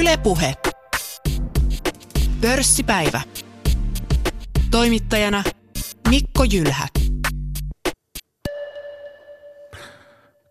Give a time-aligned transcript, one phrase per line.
[0.00, 0.54] Ylepuhe.
[2.40, 3.20] Pörssipäivä.
[4.70, 5.44] Toimittajana
[6.10, 6.88] Mikko Jylhä.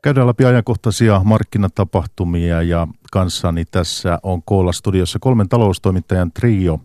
[0.01, 6.79] Käydään läpi ajankohtaisia markkinatapahtumia ja kanssani tässä on koolla studiossa kolmen taloustoimittajan trio.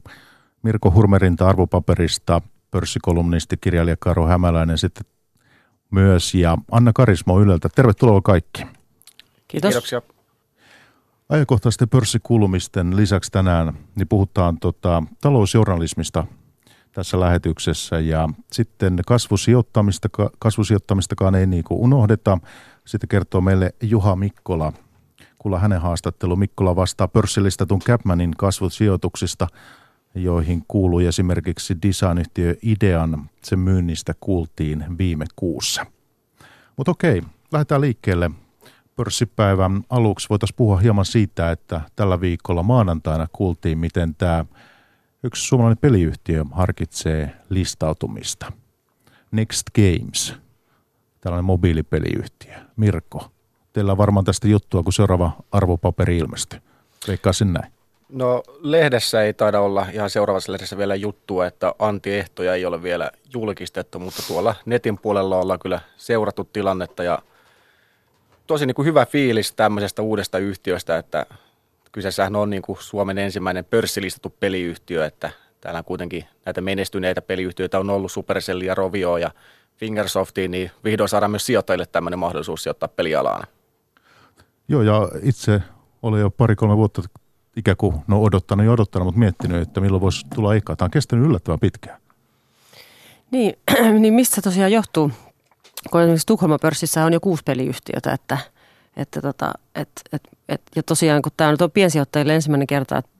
[0.62, 2.40] Mirko Hurmerinta arvopaperista,
[2.70, 5.06] pörssikolumnisti, kirjailija Karo Hämäläinen sitten
[5.90, 7.68] myös ja Anna Karismo Yleltä.
[7.74, 8.62] Tervetuloa kaikki.
[9.48, 9.68] Kiitos.
[9.68, 10.02] Kiitoksia.
[11.32, 16.26] Ajankohtaisten pörssikulumisten lisäksi tänään niin puhutaan tota, talousjournalismista
[16.92, 20.08] tässä lähetyksessä ja sitten kasvusijoittamista,
[20.38, 22.38] kasvusijoittamistakaan ei niin unohdeta.
[22.84, 24.72] Sitten kertoo meille Juha Mikkola,
[25.38, 26.36] kuulla hänen haastattelu.
[26.36, 29.46] Mikkola vastaa pörssilistatun Capmanin kasvusijoituksista,
[30.14, 33.30] joihin kuuluu esimerkiksi designyhtiö Idean.
[33.44, 35.86] Sen myynnistä kuultiin viime kuussa.
[36.76, 37.22] Mutta okei,
[37.52, 38.30] lähdetään liikkeelle
[38.96, 44.44] pörssipäivän aluksi voitaisiin puhua hieman siitä, että tällä viikolla maanantaina kuultiin, miten tämä
[45.22, 48.52] yksi suomalainen peliyhtiö harkitsee listautumista.
[49.30, 50.34] Next Games,
[51.20, 52.54] tällainen mobiilipeliyhtiö.
[52.76, 53.30] Mirko,
[53.72, 56.60] teillä on varmaan tästä juttua, kun seuraava arvopaperi ilmestyy.
[57.08, 57.72] Veikkaisin näin.
[58.08, 63.10] No lehdessä ei taida olla ihan seuraavassa lehdessä vielä juttua, että antiehtoja ei ole vielä
[63.34, 67.18] julkistettu, mutta tuolla netin puolella ollaan kyllä seurattu tilannetta ja
[68.46, 71.26] tosi niin kuin hyvä fiilis tämmöisestä uudesta yhtiöstä, että
[71.92, 75.30] kyseessähän on niin kuin Suomen ensimmäinen pörssilistattu peliyhtiö, että
[75.60, 79.30] täällä on kuitenkin näitä menestyneitä peliyhtiöitä on ollut Supercell ja Rovio ja
[79.76, 83.46] Fingersoftiin, niin vihdoin saadaan myös sijoittajille tämmöinen mahdollisuus sijoittaa pelialaan.
[84.68, 85.62] Joo, ja itse
[86.02, 87.02] olen jo pari-kolme vuotta
[87.56, 90.76] ikään kuin, no odottanut ja odottanut, mutta miettinyt, että milloin voisi tulla aikaa.
[90.76, 92.00] Tämä on kestänyt yllättävän pitkään.
[93.30, 93.54] Niin,
[94.00, 95.10] niin mistä tosiaan johtuu
[95.90, 98.38] kun esimerkiksi Tukholman pörssissä on jo kuusi peliyhtiötä, että,
[98.96, 103.10] että tota, et, et, et, ja tosiaan kun tämä nyt on piensijoittajille ensimmäinen kerta, että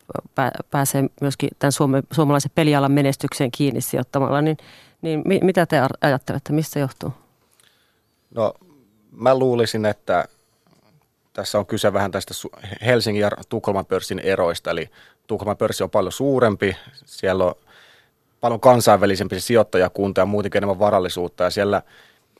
[0.71, 4.57] pääsee myöskin tämän suome, suomalaisen pelialan menestykseen kiinni sijoittamalla, niin,
[5.03, 7.13] niin mi, mitä te ajattelette, mistä johtuu?
[8.35, 8.55] No
[9.13, 10.25] mä luulisin, että
[11.33, 12.35] tässä on kyse vähän tästä
[12.85, 14.91] Helsingin ja Tukholman pörssin eroista, eli
[15.27, 17.55] Tukholman pörssi on paljon suurempi, siellä on
[18.41, 21.83] paljon kansainvälisempi sijoittajakunta ja muutenkin enemmän varallisuutta, ja siellä–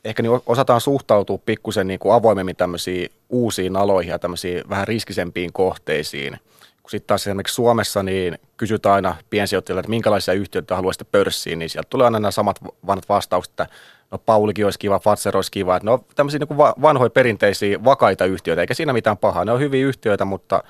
[0.05, 5.53] ehkä niin osataan suhtautua pikkusen niin kuin avoimemmin tämmöisiin uusiin aloihin ja tämmöisiin vähän riskisempiin
[5.53, 6.39] kohteisiin.
[6.83, 11.69] Kun sitten taas esimerkiksi Suomessa niin kysytään aina piensijoittajille, että minkälaisia yhtiöitä haluaisitte pörssiin, niin
[11.69, 13.67] sieltä tulee aina nämä samat vanhat vastaukset, että
[14.11, 17.83] no Paulikin olisi kiva, Fatser olisi kiva, että ne on tämmöisiä niin kuin vanhoja perinteisiä
[17.83, 19.45] vakaita yhtiöitä, eikä siinä mitään pahaa.
[19.45, 20.63] Ne on hyviä yhtiöitä, mutta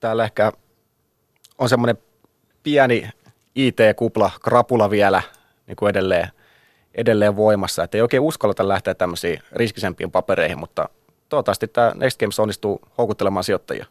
[0.00, 0.52] täällä ehkä
[1.58, 1.98] on semmoinen
[2.62, 3.10] pieni
[3.54, 5.22] IT-kupla, krapula vielä
[5.66, 6.28] niin kuin edelleen–
[6.94, 10.88] edelleen voimassa, että ei oikein uskalleta lähteä tämmöisiin riskisempiin papereihin, mutta
[11.28, 13.86] toivottavasti tämä Next Games onnistuu houkuttelemaan sijoittajia.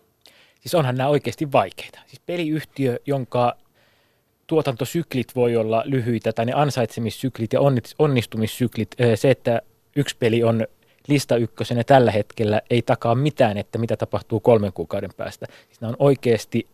[0.59, 1.99] Siis onhan nämä oikeasti vaikeita.
[2.07, 3.55] Siis peliyhtiö, jonka
[4.47, 7.59] tuotantosyklit voi olla lyhyitä, tai ne ansaitsemissyklit ja
[7.99, 9.61] onnistumissyklit, se, että
[9.95, 10.67] yksi peli on
[11.07, 15.45] lista ykkösenä tällä hetkellä, ei takaa mitään, että mitä tapahtuu kolmen kuukauden päästä.
[15.67, 16.67] Siis nämä on oikeasti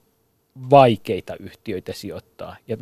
[0.70, 2.56] vaikeita yhtiöitä sijoittaa.
[2.68, 2.78] Ja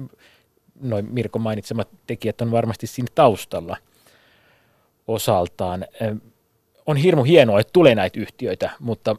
[0.82, 3.78] noin Mirko mainitsemat tekijät on varmasti siinä taustalla
[5.08, 5.86] osaltaan.
[6.86, 9.16] On hirmu hienoa, että tulee näitä yhtiöitä, mutta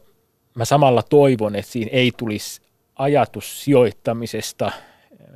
[0.55, 2.61] mä samalla toivon, että siinä ei tulisi
[2.95, 4.71] ajatus sijoittamisesta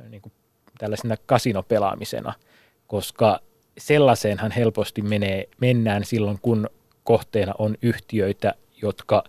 [0.08, 0.32] niin kuin
[0.78, 2.32] tällaisena kasinopelaamisena,
[2.86, 3.40] koska
[3.78, 6.68] sellaiseenhan helposti menee, mennään silloin, kun
[7.04, 9.24] kohteena on yhtiöitä, jotka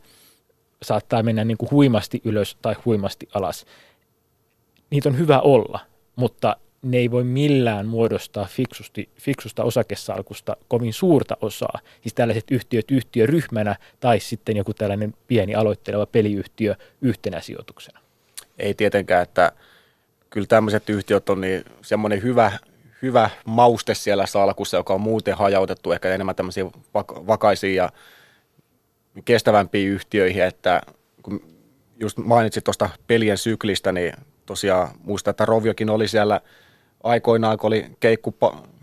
[0.83, 3.65] saattaa mennä niin kuin huimasti ylös tai huimasti alas.
[4.89, 5.79] Niitä on hyvä olla,
[6.15, 11.79] mutta ne ei voi millään muodostaa fiksusti, fiksusta osakesalkusta kovin suurta osaa.
[12.01, 17.99] Siis tällaiset yhtiöt yhtiöryhmänä tai sitten joku tällainen pieni aloitteleva peliyhtiö yhtenä sijoituksena.
[18.57, 19.51] Ei tietenkään, että
[20.29, 22.51] kyllä tämmöiset yhtiöt on niin semmoinen hyvä,
[23.01, 26.65] hyvä mauste siellä salkussa, joka on muuten hajautettu ehkä enemmän tämmöisiä
[27.27, 27.89] vakaisia ja
[29.25, 30.81] kestävämpiin yhtiöihin, että
[31.21, 31.41] kun
[31.99, 34.13] just mainitsit tuosta pelien syklistä, niin
[34.45, 36.41] tosiaan muista, että Roviokin oli siellä–
[37.05, 38.35] aikoinaan, kun oli keikku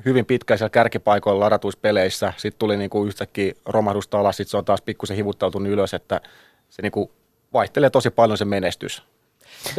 [0.04, 4.82] hyvin pitkäisellä kärkipaikoilla ladatuissa peleissä, sitten tuli niinku yhtäkkiä romahdusta alas, sitten se on taas
[4.82, 6.20] pikkusen hivuttautunut ylös, että
[6.70, 7.10] se niinku
[7.52, 9.02] vaihtelee tosi paljon se menestys.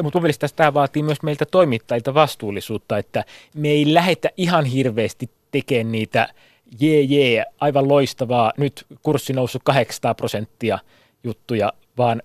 [0.03, 3.23] Mutta mun mielestä tämä vaatii myös meiltä toimittajilta vastuullisuutta, että
[3.55, 6.27] me ei lähetä ihan hirveästi tekemään niitä
[6.79, 10.79] jee jee, aivan loistavaa, nyt kurssi noussut 800 prosenttia
[11.23, 12.21] juttuja, vaan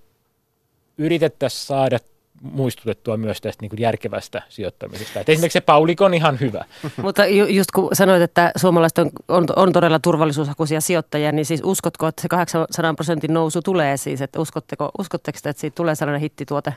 [0.99, 1.99] yritettäisiin saada
[2.43, 5.21] muistutettua myös tästä niin kuin järkevästä sijoittamisesta.
[5.21, 6.65] Et esimerkiksi se Paulik on ihan hyvä.
[7.03, 11.61] Mutta ju, just kun sanoit, että suomalaiset on, on, on todella turvallisuushakuisia sijoittajia, niin siis
[11.65, 14.23] uskotko, että se 800 prosentin nousu tulee siis?
[14.23, 16.75] Että uskotteko, uskotteko että siitä tulee sellainen hittituote?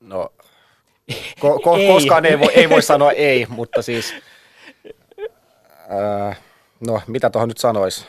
[0.00, 0.32] No,
[1.40, 1.88] ko- ko- ei.
[1.88, 4.14] koskaan ei voi, ei voi sanoa ei, mutta siis,
[6.28, 6.40] äh,
[6.86, 8.06] no mitä tuohon nyt sanoisi?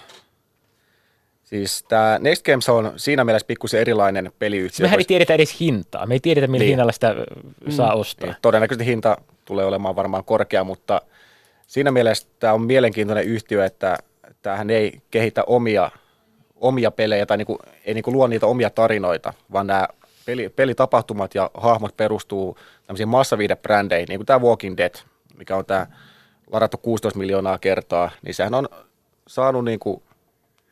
[1.54, 4.84] Siis tämä Next Games on siinä mielessä pikkusen erilainen peliyhtiö.
[4.84, 6.06] Mehän ei tiedetä edes hintaa.
[6.06, 6.70] Me ei tiedetä, millä niin.
[6.70, 7.16] hinnalla sitä
[7.70, 8.00] saa mm.
[8.00, 8.28] ostaa.
[8.28, 8.38] Niin.
[8.42, 11.02] Todennäköisesti hinta tulee olemaan varmaan korkea, mutta
[11.68, 13.98] siinä mielessä tämä on mielenkiintoinen yhtiö, että
[14.42, 15.92] tämähän ei kehitä omia,
[16.56, 19.88] omia pelejä tai niinku, ei niinku luo niitä omia tarinoita, vaan nämä
[20.26, 22.58] peli, pelitapahtumat ja hahmot perustuu
[22.88, 24.96] tämmöisiin massaviidebrändeihin, niin kuin tämä Walking Dead,
[25.38, 25.88] mikä on tämä
[26.52, 28.70] ladattu 16 miljoonaa kertaa, niin sehän on
[29.28, 30.04] saanut niin kuin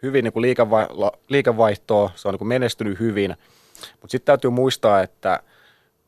[0.02, 0.56] hyvin niin kuin
[1.30, 3.36] liikevaihtoa, se on niin kuin menestynyt hyvin,
[4.02, 5.40] mutta sitten täytyy muistaa, että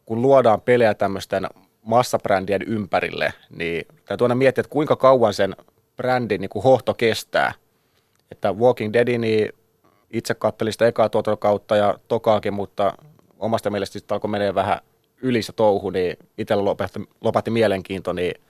[0.05, 1.47] kun luodaan pelejä tämmöisten
[1.81, 5.55] massabrändien ympärille, niin täytyy aina miettiä, että kuinka kauan sen
[5.97, 7.53] brändin niin kuin hohto kestää.
[8.31, 9.49] Että Walking Dead, niin
[10.09, 12.93] itse kattelin sitä ekaa tuotantokautta ja tokaakin, mutta
[13.39, 14.79] omasta mielestä sitten alkoi menee vähän
[15.21, 18.41] yli se touhu, niin itsellä lopetti, lopetti mielenkiinto, niin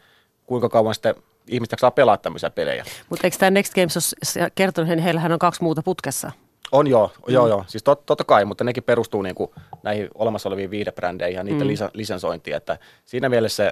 [0.45, 1.15] kuinka kauan sitten
[1.47, 2.85] ihmiset saa pelaa tämmöisiä pelejä.
[3.09, 6.31] Mutta eikö tämä Next Games ole kertonut, että heillähän on kaksi muuta putkessa?
[6.71, 7.33] On joo, mm.
[7.33, 7.65] joo, joo.
[7.67, 9.51] Siis tot, totta kai, mutta nekin perustuu niin kuin
[9.83, 11.67] näihin olemassa oleviin viidebrändeihin ja niiden mm.
[11.67, 12.55] lisä, lisensointiin.
[12.55, 13.71] Että siinä mielessä se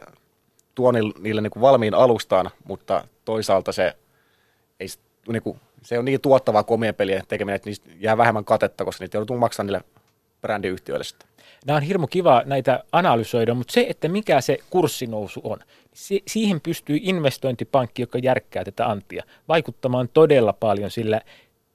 [0.75, 3.95] tuo niille, niille niin kuin valmiin alustaan, mutta toisaalta se,
[4.79, 4.87] ei,
[5.27, 8.85] niin kuin, se on niin tuottavaa kuin omien pelien tekeminen, että niistä jää vähemmän katetta,
[8.85, 9.83] koska niitä joutuu maksamaan niille
[10.41, 11.27] brändiyhtiöille sitten.
[11.65, 15.59] Nämä on hirmu kiva näitä analysoida, mutta se, että mikä se kurssinousu on,
[16.27, 21.21] siihen pystyy investointipankki, joka järkkää tätä antia, vaikuttamaan todella paljon sillä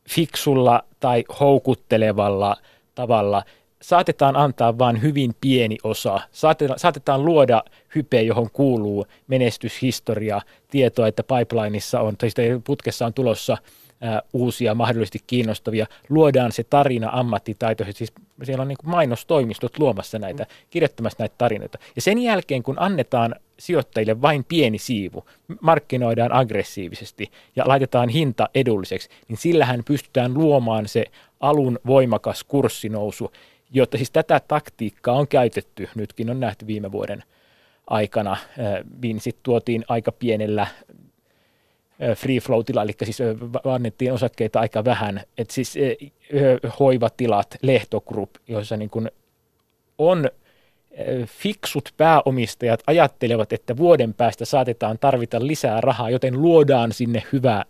[0.08, 2.56] fiksulla tai houkuttelevalla
[2.94, 3.42] tavalla.
[3.82, 6.20] Saatetaan antaa vain hyvin pieni osa.
[6.32, 7.62] Saatetaan, saatetaan luoda
[7.94, 10.40] hype, johon kuuluu menestyshistoria,
[10.70, 12.30] tietoa, että pipelineissa on, tai
[12.64, 13.58] putkessa on tulossa–
[14.32, 15.86] uusia, mahdollisesti kiinnostavia.
[16.08, 17.98] Luodaan se tarina ammattitaitoisesti.
[17.98, 21.78] Siis siellä on niin kuin mainostoimistot luomassa näitä, kirjoittamassa näitä tarinoita.
[21.96, 25.24] Ja sen jälkeen, kun annetaan sijoittajille vain pieni siivu,
[25.60, 31.04] markkinoidaan aggressiivisesti ja laitetaan hinta edulliseksi, niin sillähän pystytään luomaan se
[31.40, 33.32] alun voimakas kurssinousu,
[33.70, 37.22] jotta siis tätä taktiikkaa on käytetty, nytkin on nähty viime vuoden
[37.86, 38.36] aikana.
[39.02, 40.66] Vinsit tuotiin aika pienellä
[42.16, 43.18] free flow-tila, eli siis
[43.64, 45.74] annettiin osakkeita aika vähän, että siis
[46.80, 49.10] hoivatilat, lehtogroup, joissa niin kuin
[49.98, 50.30] on
[51.26, 57.64] fiksut pääomistajat ajattelevat, että vuoden päästä saatetaan tarvita lisää rahaa, joten luodaan sinne hyvä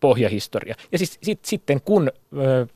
[0.00, 0.74] pohjahistoria.
[0.92, 2.12] Ja siis sit, sitten kun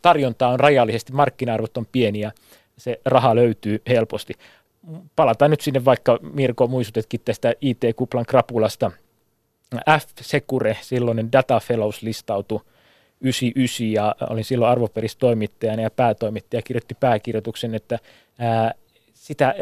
[0.03, 2.32] tarjonta on rajallisesti, markkina-arvot on pieniä,
[2.76, 4.35] se raha löytyy helposti.
[5.17, 8.91] Palataan nyt sinne vaikka Mirko muistutetkin tästä IT-kuplan krapulasta–
[9.98, 12.60] F-Secure, silloinen Data Fellows listautui
[13.20, 17.98] 99 ja olin silloin arvoperistoimittajana ja päätoimittaja kirjoitti pääkirjoituksen, että
[18.38, 18.74] ää,
[19.14, 19.54] sitä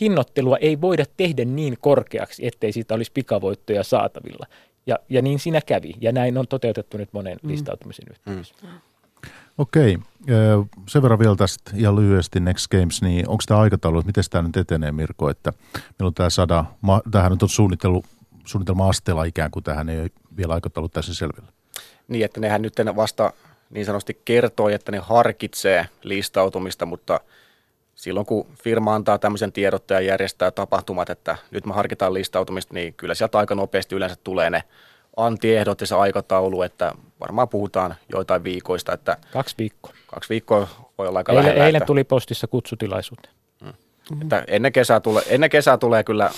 [0.00, 4.46] hinnoittelua ei voida tehdä niin korkeaksi, ettei siitä olisi pikavoittoja saatavilla.
[4.86, 7.50] Ja, ja niin siinä kävi, ja näin on toteutettu nyt monen mm.
[7.50, 8.54] listautumisen yhteydessä.
[8.62, 8.68] Mm.
[9.58, 9.98] Okei,
[10.88, 14.42] sen verran vielä tästä ja lyhyesti Next Games, niin onko tämä aikataulu, että miten tämä
[14.42, 16.64] nyt etenee Mirko, että meillä on tämä sada,
[17.10, 18.04] tämähän on suunnittelu
[18.44, 21.52] suunnitelma-asteella ikään kuin tähän ei ole vielä aikataulu tässä selvillä.
[22.08, 23.32] Niin, että nehän nyt vasta
[23.70, 27.20] niin sanotusti kertoo, että ne harkitsee listautumista, mutta
[27.94, 32.94] silloin kun firma antaa tämmöisen tiedotteen ja järjestää tapahtumat, että nyt me harkitaan listautumista, niin
[32.94, 34.62] kyllä sieltä aika nopeasti yleensä tulee ne
[35.16, 38.92] antiehdot ja se aikataulu, että varmaan puhutaan joitain viikoista.
[38.92, 39.92] Että kaksi viikkoa.
[40.06, 41.66] Kaksi viikkoa voi olla aika eilen, lähellä.
[41.66, 43.34] Eilen että, tuli postissa kutsutilaisuuteen.
[43.64, 44.22] Hmm.
[44.22, 46.30] Että ennen, kesää tulee, ennen kesää tulee kyllä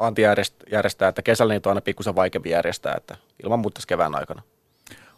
[0.00, 0.22] Antti
[0.72, 4.42] järjestää, että kesällä niitä on aina pikkusen vaikeampi järjestää, että ilman muuta kevään aikana.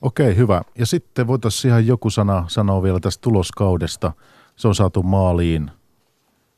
[0.02, 0.62] Okei, hyvä.
[0.78, 4.12] Ja sitten voitaisiin ihan joku sana sanoa vielä tästä tuloskaudesta.
[4.56, 5.70] Se on saatu maaliin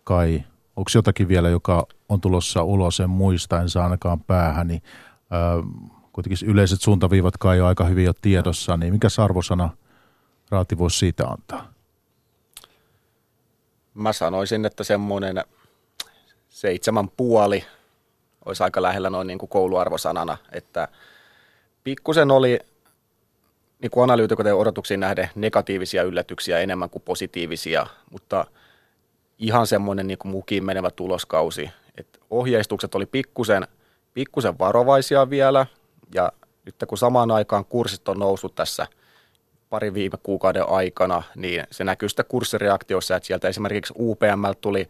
[0.04, 0.44] kai.
[0.76, 4.82] Onko jotakin vielä, joka on tulossa ulos, en muista, en saa ainakaan päähän, niin
[5.18, 9.70] äh, kuitenkin yleiset suuntaviivat kai on aika hyvin jo tiedossa, niin mikä arvosana
[10.50, 11.72] Raati voisi siitä antaa?
[13.94, 15.44] Mä sanoisin, että semmoinen
[16.48, 17.64] seitsemän puoli
[18.46, 20.88] olisi aika lähellä noin niin kuin kouluarvosanana, että
[21.84, 22.58] pikkusen oli
[23.82, 28.46] niin kuin analyytikoiden odotuksiin nähden negatiivisia yllätyksiä enemmän kuin positiivisia, mutta
[29.38, 31.70] ihan semmoinen niin kuin mukiin menevä tuloskausi.
[31.98, 33.68] että ohjeistukset oli pikkusen,
[34.14, 35.66] pikkusen varovaisia vielä
[36.14, 36.32] ja
[36.64, 38.86] nyt kun samaan aikaan kurssit on noussut tässä
[39.70, 44.88] pari viime kuukauden aikana, niin se näkyy sitä kurssireaktioissa, että sieltä esimerkiksi UPM tuli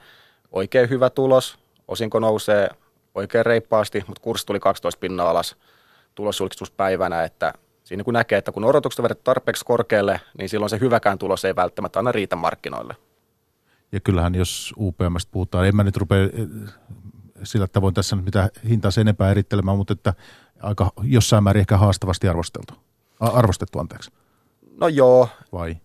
[0.53, 1.59] oikein hyvä tulos,
[1.89, 2.69] osinko nousee
[3.15, 5.57] oikein reippaasti, mutta kurssi tuli 12 pinnaa alas
[6.15, 7.53] tulosjulkistuspäivänä, että
[7.85, 11.57] siinä kun näkee, että kun odotukset on tarpeeksi korkealle, niin silloin se hyväkään tulos ei
[11.57, 12.97] välttämättä aina riitä markkinoille.
[13.93, 16.31] Ja kyllähän jos UPMstä puhutaan, en mä nyt rupea eh,
[17.43, 20.15] sillä tavoin tässä nyt mitä hintaa sen enempää erittelemään, mutta että
[20.63, 22.75] aika jossain määrin ehkä haastavasti arvosteltu.
[23.21, 24.11] Arvostettu, anteeksi.
[24.81, 25.29] No joo.
[25.53, 25.77] Vai?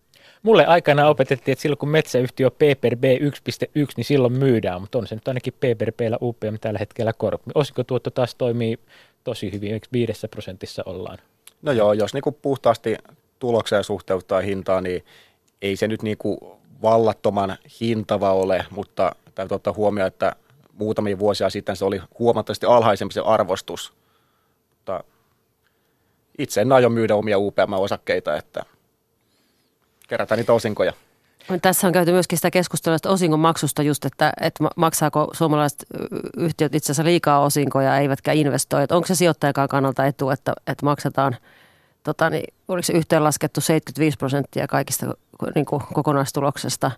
[0.43, 5.07] Mulle aikana opetettiin, että silloin kun metsäyhtiö on PPRB 1.1, niin silloin myydään, mutta on
[5.07, 7.51] se nyt ainakin PPRBllä UPM tällä hetkellä korkeampi.
[7.55, 8.79] Osinkotuotto taas toimii
[9.23, 11.17] tosi hyvin, viidessä prosentissa ollaan?
[11.61, 12.95] No joo, jos niinku puhtaasti
[13.39, 15.05] tulokseen suhteuttaa hintaa, niin
[15.61, 20.35] ei se nyt niinku vallattoman hintava ole, mutta täytyy ottaa huomioon, että
[20.73, 23.93] muutamia vuosia sitten se oli huomattavasti alhaisempi se arvostus.
[24.69, 25.03] Mutta
[26.37, 28.65] itse en aio myydä omia UPM-osakkeita, että
[30.09, 30.93] kerätään niitä osinkoja.
[31.61, 35.85] Tässä on käyty myöskin sitä keskustelua sitä osingon maksusta just, että, että maksaako suomalaiset
[36.37, 38.83] yhtiöt itse asiassa liikaa osinkoja eivätkä investoi.
[38.83, 41.35] Että onko se sijoittajakaan kannalta etu, että, että maksetaan,
[42.03, 45.05] tota, niin, oliko se yhteenlaskettu 75 prosenttia kaikista
[45.55, 46.91] niin kuin kokonaistuloksesta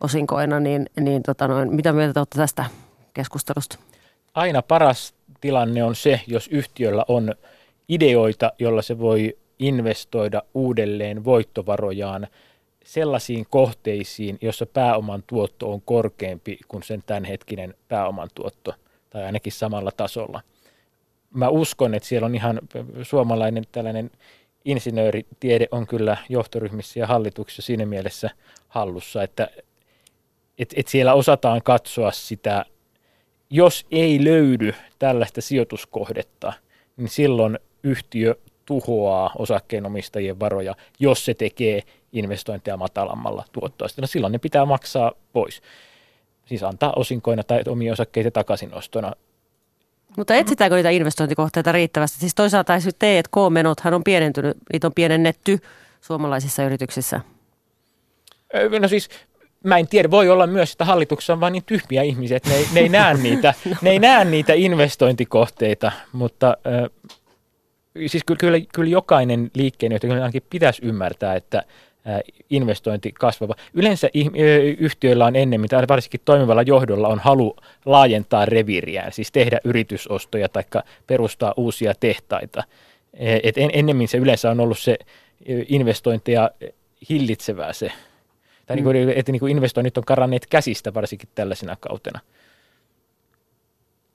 [0.00, 2.64] osinkoina, niin, niin tota noin, mitä mieltä olette tästä
[3.14, 3.78] keskustelusta?
[4.34, 7.34] Aina paras tilanne on se, jos yhtiöllä on
[7.88, 12.26] ideoita, jolla se voi investoida uudelleen voittovarojaan
[12.88, 18.74] sellaisiin kohteisiin, jossa pääoman tuotto on korkeampi kuin sen tämänhetkinen pääoman tuotto,
[19.10, 20.40] tai ainakin samalla tasolla.
[21.30, 22.60] Mä uskon, että siellä on ihan
[23.02, 24.10] suomalainen tällainen
[24.64, 28.30] insinööritiede on kyllä johtoryhmissä ja hallituksissa siinä mielessä
[28.68, 29.50] hallussa, että
[30.58, 32.64] et, et siellä osataan katsoa sitä,
[33.50, 36.52] jos ei löydy tällaista sijoituskohdetta,
[36.96, 38.34] niin silloin yhtiö
[38.66, 43.88] tuhoaa osakkeenomistajien varoja, jos se tekee investointeja matalammalla tuottoa.
[44.00, 45.62] No silloin ne pitää maksaa pois.
[46.46, 49.12] Siis antaa osinkoina tai omia osakkeita takaisinostona.
[50.16, 52.18] Mutta etsitäänkö niitä investointikohteita riittävästi?
[52.18, 55.58] Siis toisaalta T&K-menothan on pienentynyt, niitä on pienennetty
[56.00, 57.20] suomalaisissa yrityksissä.
[58.80, 59.08] No siis
[59.64, 62.56] mä en tiedä, voi olla myös, että hallituksessa on vain niin tyhmiä ihmisiä, että ne
[62.56, 66.56] ei, ne ei, näe, niitä, ne ei näe niitä investointikohteita, mutta
[68.06, 71.62] siis kyllä, kyllä, kyllä jokainen liikkeenjohtaja ainakin pitäisi ymmärtää, että
[72.50, 73.54] investointi kasvava.
[73.74, 74.10] Yleensä
[74.78, 80.62] yhtiöillä on ennemmin, tai varsinkin toimivalla johdolla on halu laajentaa reviiriään, siis tehdä yritysostoja tai
[81.06, 82.62] perustaa uusia tehtaita.
[83.14, 84.98] E, et en, ennemmin se yleensä on ollut se
[85.68, 86.50] investointeja
[87.10, 87.92] hillitsevää se,
[88.66, 89.12] tai niin kuin, mm.
[89.16, 92.20] että niin kuin investoinnit on karanneet käsistä varsinkin tällaisena kautena.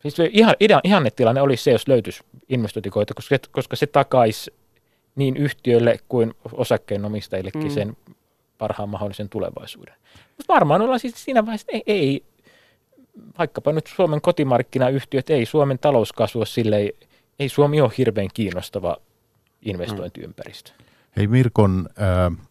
[0.01, 4.53] Siis ihan, ihannetilanne olisi se, jos löytyisi investointikoita, koska, koska se takaisi
[5.15, 7.69] niin yhtiöille kuin osakkeenomistajillekin mm.
[7.69, 7.97] sen
[8.57, 9.93] parhaan mahdollisen tulevaisuuden.
[10.37, 12.23] Mutta varmaan ollaan siis siinä vaiheessa, että ei, ei,
[13.39, 16.93] vaikkapa nyt Suomen kotimarkkinayhtiöt, ei Suomen talouskasvu sille ei,
[17.39, 18.97] ei Suomi ole hirveän kiinnostava
[19.61, 20.71] investointiympäristö.
[20.79, 20.85] Mm.
[21.17, 22.47] Hei Mirkon, äh,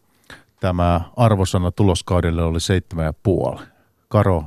[0.61, 2.59] tämä arvosana tuloskaudelle oli
[3.59, 3.63] 7,5.
[4.09, 4.45] Karo,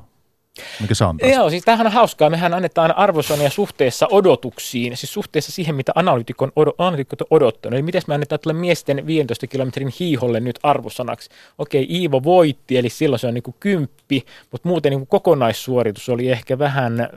[0.82, 2.30] mikä se on Joo, siis tämähän on hauskaa.
[2.30, 7.74] Mehän annetaan arvosanoja suhteessa odotuksiin, siis suhteessa siihen, mitä analyytikon odo, analyytikot on odottanut.
[7.74, 11.30] Eli miten me annetaan tälle miesten 15 kilometrin hiiholle nyt arvosanaksi?
[11.58, 16.10] Okei, Iivo voitti, eli silloin se on niin kuin kymppi, mutta muuten niin kuin kokonaissuoritus
[16.10, 17.10] oli ehkä vähän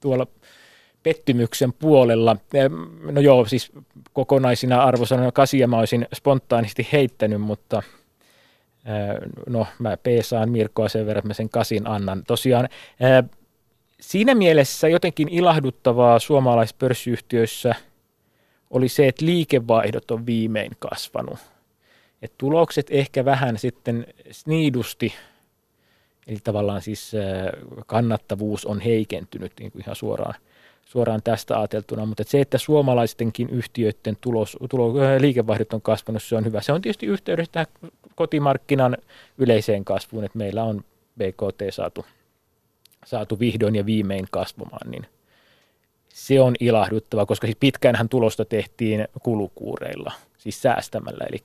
[0.00, 0.26] tuolla
[1.02, 2.36] pettymyksen puolella.
[3.12, 3.72] No joo, siis
[4.12, 7.82] kokonaisina arvosanoja kasia mä olisin spontaanisti heittänyt, mutta–
[9.46, 12.22] no mä peesaan Mirkoa sen verran, että mä sen kasin annan.
[12.26, 12.68] Tosiaan
[14.00, 17.74] siinä mielessä jotenkin ilahduttavaa suomalaispörssiyhtiöissä
[18.70, 21.38] oli se, että liikevaihdot on viimein kasvanut.
[22.22, 25.12] Et tulokset ehkä vähän sitten sniidusti,
[26.26, 27.12] eli tavallaan siis
[27.86, 30.34] kannattavuus on heikentynyt niin kuin ihan suoraan–
[30.90, 36.44] suoraan tästä ajateltuna, mutta se, että suomalaistenkin yhtiöiden tulos, tulo, liikevaihdot on kasvanut, se on
[36.44, 36.60] hyvä.
[36.60, 37.66] Se on tietysti yhteydessä tähän
[38.20, 38.96] kotimarkkinan
[39.38, 40.84] yleiseen kasvuun, että meillä on
[41.18, 42.06] BKT saatu,
[43.04, 45.06] saatu vihdoin ja viimein kasvamaan, niin
[46.08, 51.44] se on ilahduttava, koska siis pitkäänhän tulosta tehtiin kulukuureilla, siis säästämällä, eli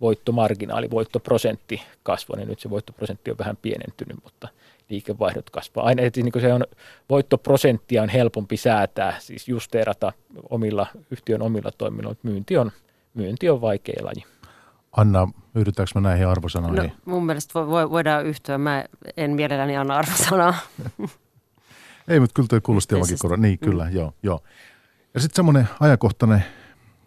[0.00, 4.48] voittomarginaali, voittoprosentti kasvoi, niin nyt se voittoprosentti on vähän pienentynyt, mutta
[4.90, 5.84] liikevaihdot kasvaa.
[5.84, 6.64] Aina että niin se on,
[7.10, 10.12] voittoprosenttia on helpompi säätää, siis justeerata
[10.50, 12.20] omilla, yhtiön omilla toiminnoilla.
[12.22, 12.72] Myynti on,
[13.14, 14.37] myynti on vaikea laji.
[14.96, 16.92] Anna, yritetäänkö me näihin arvosanoihin?
[17.06, 18.58] No, mun mielestä vo, voidaan yhtyä.
[18.58, 18.84] Mä
[19.16, 20.54] en mielelläni anna arvosanaa.
[22.08, 23.36] Ei, mutta kyllä toi kuulosti omakin korva.
[23.36, 23.96] Niin, kyllä, mm.
[23.96, 24.40] joo, joo.
[25.14, 26.44] Ja sitten semmoinen ajankohtainen,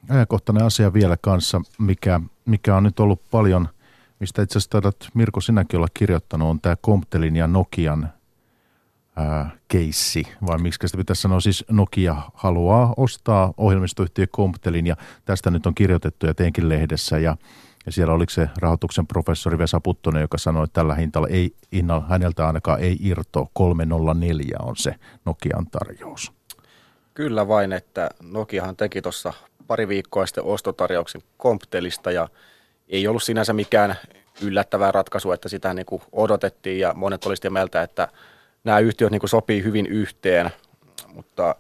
[0.10, 3.70] ajankohtainen asia vielä kanssa, mikä, mikä on nyt ollut paljon–
[4.22, 8.10] mistä itse asiassa taidat Mirko sinäkin olla kirjoittanut, on tämä Comptelin ja Nokian
[9.16, 14.96] ää, keissi, vai miksi sitä pitäisi sanoa, siis Nokia haluaa ostaa ohjelmistoyhtiö Comptelin ja
[15.26, 17.38] tästä nyt on kirjoitettu ja teinkin lehdessä ja
[17.86, 22.06] Ja siellä oliko se rahoituksen professori Vesa Puttonen, joka sanoi, että tällä hintalla ei, hinnalla
[22.10, 24.96] häneltä ainakaan ei irto 304 on se
[25.26, 26.32] Nokian tarjous.
[27.14, 29.34] Kyllä vain, että Nokiahan teki tuossa
[29.68, 32.30] pari viikkoa sitten ostotarjouksen Comptelista ja
[32.90, 33.96] ei ollut sinänsä mikään
[34.42, 38.08] yllättävä ratkaisu, että sitä niin kuin odotettiin ja monet olisivat mieltä, että
[38.64, 40.50] nämä yhtiöt niin kuin sopii hyvin yhteen,
[41.14, 41.56] mutta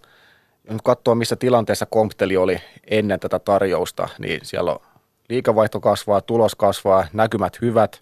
[0.69, 4.90] nyt katsoo, missä tilanteessa Compteli oli ennen tätä tarjousta, niin siellä on
[5.29, 8.01] liikevaihto kasvaa, tulos kasvaa, näkymät hyvät,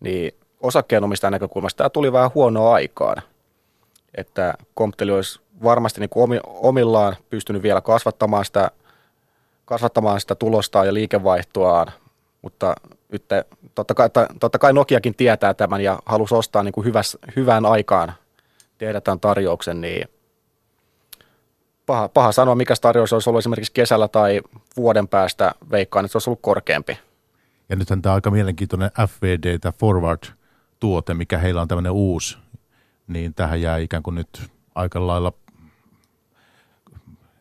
[0.00, 3.22] niin osakkeenomistajan näkökulmasta tämä tuli vähän huonoa aikaan.
[4.14, 8.70] Että Compteli olisi varmasti niin kuin omillaan pystynyt vielä kasvattamaan sitä,
[9.64, 11.92] kasvattamaan sitä tulostaan ja liikevaihtoaan,
[12.42, 12.74] mutta
[13.12, 13.24] nyt
[13.74, 14.08] totta kai,
[14.40, 18.12] totta kai Nokiakin tietää tämän ja halusi ostaa niin kuin hyväs, hyvään aikaan
[18.78, 20.08] tehdä tämän tarjouksen, niin
[21.88, 24.40] paha, paha sanoa, mikä tarjous olisi ollut esimerkiksi kesällä tai
[24.76, 26.98] vuoden päästä, veikkaan, että se olisi ollut korkeampi.
[27.68, 32.38] Ja nythän tämä on aika mielenkiintoinen FVD, tämä Forward-tuote, mikä heillä on tämmöinen uusi,
[33.06, 35.32] niin tähän jää ikään kuin nyt aika lailla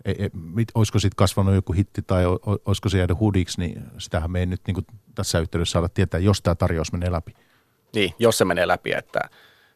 [0.05, 3.83] ei, ei, mit, olisiko sitten kasvanut joku hitti tai o, olisiko se jäänyt hudiksi, niin
[3.97, 4.85] sitähän me ei nyt niin kuin
[5.15, 7.35] tässä yhteydessä saada tietää, jos tämä tarjous menee läpi.
[7.93, 9.19] Niin, jos se menee läpi, että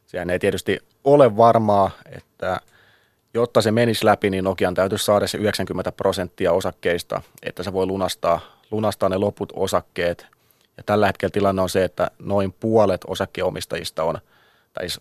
[0.06, 2.60] sehän ei tietysti ole varmaa, että
[3.34, 7.86] jotta se menisi läpi, niin Nokian täytyisi saada se 90 prosenttia osakkeista, että se voi
[7.86, 8.40] lunastaa,
[8.72, 10.28] lunastaa ne loput osakkeet.
[10.78, 14.20] Ja tällä hetkellä tilanne on se, että noin puolet osakkeomistajista on,
[14.74, 15.00] tai siis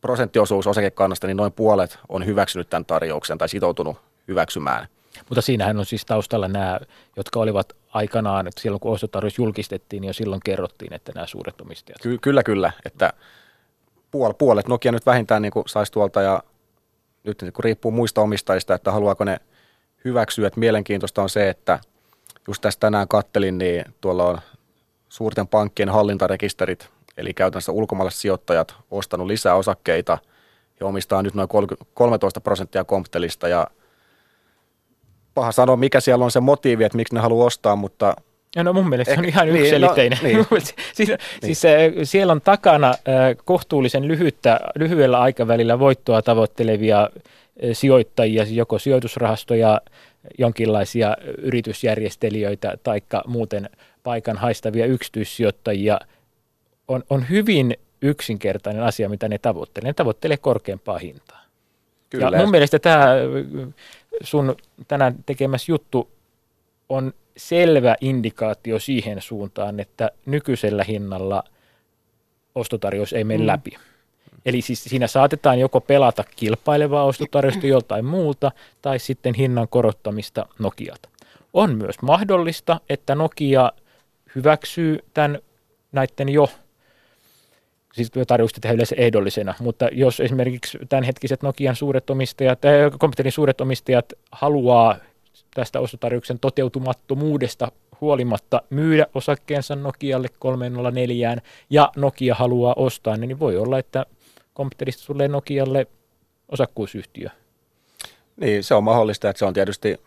[0.00, 3.96] prosenttiosuus osakekannasta, niin noin puolet on hyväksynyt tämän tarjouksen tai sitoutunut
[4.28, 4.88] hyväksymään.
[5.28, 6.80] Mutta siinähän on siis taustalla nämä,
[7.16, 11.60] jotka olivat aikanaan, että silloin kun ostotarjous julkistettiin, niin jo silloin kerrottiin, että nämä suuret
[11.60, 12.02] omistajat.
[12.02, 13.12] Ky- kyllä, kyllä, että
[14.16, 16.42] puol- puolet Nokia nyt vähintään niin saisi tuolta ja
[17.24, 19.40] nyt niin kun riippuu muista omistajista, että haluaako ne
[20.04, 20.46] hyväksyä.
[20.46, 21.78] Että mielenkiintoista on se, että
[22.46, 24.38] just tästä tänään kattelin, niin tuolla on
[25.08, 30.18] suurten pankkien hallintarekisterit, eli käytännössä ulkomaalaiset sijoittajat ostanut lisää osakkeita
[30.80, 31.48] ja omistaa nyt noin
[31.94, 33.66] 13 prosenttia komptelista ja
[35.34, 38.16] paha sanoa, mikä siellä on se motiivi, että miksi ne haluaa ostaa, mutta
[38.62, 40.18] no mun mielestä eh, se on ihan niin, yksiselitteinen.
[40.22, 40.46] No, niin.
[40.94, 41.18] siis, niin.
[41.42, 41.62] siis
[42.02, 42.94] siellä on takana
[43.44, 47.10] kohtuullisen lyhyttä, lyhyellä aikavälillä voittoa tavoittelevia
[47.72, 49.80] sijoittajia, joko sijoitusrahastoja,
[50.38, 53.70] jonkinlaisia yritysjärjestelijöitä tai muuten
[54.02, 56.00] paikan haistavia yksityissijoittajia.
[56.88, 59.88] On, on hyvin yksinkertainen asia, mitä ne tavoittelee.
[59.88, 61.44] Ne tavoittelee korkeampaa hintaa.
[62.10, 62.30] Kyllä.
[62.32, 63.14] Ja mun mielestä tämä
[64.22, 64.56] sun
[64.88, 66.10] tänään tekemässä juttu
[66.88, 71.44] on selvä indikaatio siihen suuntaan, että nykyisellä hinnalla
[72.54, 73.46] ostotarjous ei mene mm.
[73.46, 73.70] läpi.
[74.46, 81.08] Eli siis siinä saatetaan joko pelata kilpailevaa ostotarjousta joltain muulta tai sitten hinnan korottamista Nokialta.
[81.52, 83.72] On myös mahdollista, että Nokia
[84.34, 85.38] hyväksyy tämän
[85.92, 86.48] näiden jo
[87.92, 92.58] siis tarjousta tehdä yleensä ehdollisena, mutta jos esimerkiksi tämänhetkiset Nokian suuret omistajat,
[92.98, 94.96] komputerin suuret omistajat haluaa
[95.54, 101.36] tästä ostotarjouksen toteutumattomuudesta huolimatta myydä osakkeensa Nokialle 304
[101.70, 104.06] ja Nokia haluaa ostaa, niin voi olla, että
[104.54, 105.86] komputerista tulee Nokialle
[106.48, 107.28] osakkuusyhtiö.
[108.36, 110.00] Niin, se on mahdollista, että se on tietysti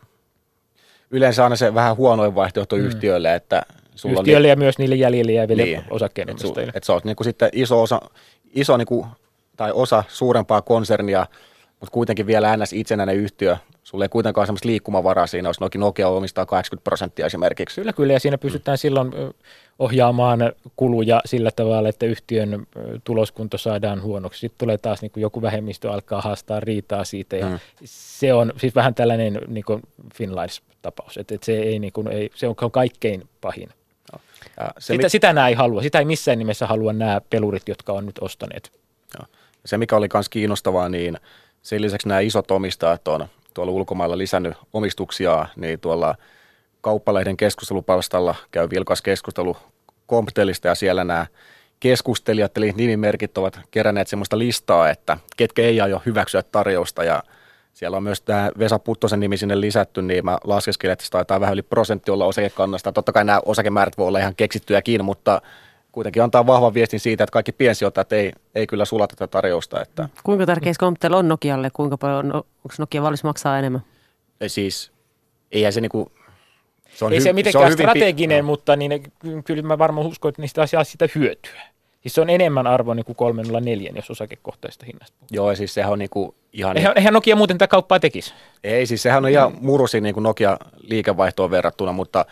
[1.12, 2.82] yleensä aina se vähän huonoin vaihtoehto mm.
[2.82, 3.64] yhtiölle, että
[3.96, 6.72] sulla Yhtiölle on, ja myös niille jäljelle jääville niin, osakkeenomistajille.
[6.76, 8.02] Että, sä oot niin sitten iso osa,
[8.54, 9.08] iso niin kuin,
[9.58, 11.26] tai osa suurempaa konsernia,
[11.80, 12.74] mutta kuitenkin vielä ns.
[12.74, 13.58] itsenäinen yhtiö.
[13.84, 17.82] Sulla ei kuitenkaan semmoista liikkumavaraa siinä, jos Nokia omistaa 80 prosenttia esimerkiksi.
[17.82, 18.80] Kyllä, kyllä, ja siinä pystytään mm.
[18.80, 19.12] silloin
[19.80, 20.40] ohjaamaan
[20.76, 22.68] kuluja sillä tavalla, että yhtiön
[23.04, 24.40] tuloskunto saadaan huonoksi.
[24.40, 27.60] Sitten tulee taas niin kuin joku vähemmistö alkaa haastaa riitaa siitä, ja mm.
[27.86, 29.82] se on siis vähän tällainen niin kuin
[30.14, 33.70] Finlines-tapaus, että, että se, ei, niin kuin, ei, se on kaikkein pahin.
[34.58, 35.12] Ja se, sitä, mit...
[35.12, 35.82] sitä nämä ei halua.
[35.82, 38.72] Sitä ei missään nimessä halua nämä pelurit, jotka on nyt ostaneet.
[39.20, 39.28] Ja
[39.66, 41.18] se, mikä oli myös kiinnostavaa, niin
[41.68, 46.16] sen lisäksi nämä isot omistajat on tuolla ulkomailla lisännyt omistuksia, niin tuolla
[46.82, 49.58] kauppalehden keskustelupalstalla käy vilkas keskustelu
[50.10, 51.26] Comptelista ja siellä nämä
[51.80, 57.24] keskustelijat, eli nimimerkit ovat keränneet sellaista listaa, että ketkä ei aio hyväksyä tarjousta ja
[57.74, 61.40] siellä on myös tämä Vesa Puttosen nimi sinne lisätty, niin mä laskeskelin, että se taitaa
[61.40, 62.92] vähän yli prosentti olla osakekannasta.
[62.92, 65.42] Totta kai nämä osakemäärät voi olla ihan keksittyjäkin, mutta
[65.98, 69.82] kuitenkin antaa vahvan viestin siitä, että kaikki piensijoittajat ei, ei kyllä sulata tätä tarjousta.
[69.82, 70.10] Että.
[70.24, 71.70] Kuinka tärkeä Comptel on Nokialle?
[71.74, 73.82] Kuinka paljon, onko Nokia valmis maksaa enemmän?
[74.42, 74.92] Ei siis,
[75.52, 76.12] eihän se niinku,
[76.96, 79.04] se on Ei hy- se mitenkään se on strateginen, pi- mutta niin,
[79.46, 81.62] kyllä mä varmaan uskon, että niistä asiaa sitä hyötyä.
[82.02, 85.36] Siis se on enemmän arvoa niin kuin 304, jos osakekohtaista hinnasta puhutaan.
[85.36, 86.78] Joo, siis sehän on niin kuin ihan...
[86.78, 88.34] Eihän, eihän Nokia muuten tätä kauppaa tekisi.
[88.64, 92.26] Ei, siis sehän on ihan murusi niin kuin Nokia liikevaihtoon verrattuna, mutta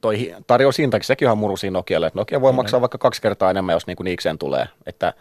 [0.00, 3.86] toi tarjoushintakin, sekin on murusi Nokialle, että Nokia voi maksaa vaikka kaksi kertaa enemmän, jos
[3.86, 4.66] niin kuin niikseen tulee.
[4.86, 5.12] Että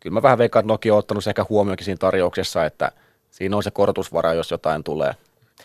[0.00, 2.92] kyllä mä vähän veikkaan, että Nokia on ottanut sekä huomioonkin siinä tarjouksessa, että
[3.30, 5.14] siinä on se korotusvara, jos jotain tulee.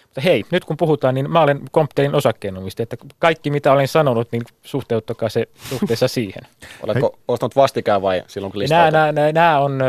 [0.04, 4.32] Mutta hei, nyt kun puhutaan, niin mä olen Comptelin osakkeenomistaja, että kaikki mitä olen sanonut,
[4.32, 6.44] niin suhteuttakaa se suhteessa siihen.
[6.84, 7.24] Oletko Hei.
[7.28, 9.80] ostanut vastikään vai silloin kun nämä, nämä, nämä, nämä on,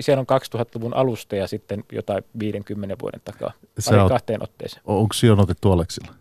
[0.00, 3.52] siellä on 2000-luvun alusta ja sitten jotain 50 vuoden takaa.
[3.78, 4.82] Sä oot, kahteen otteeseen.
[4.84, 6.19] Onko jonotettu Aleksilla?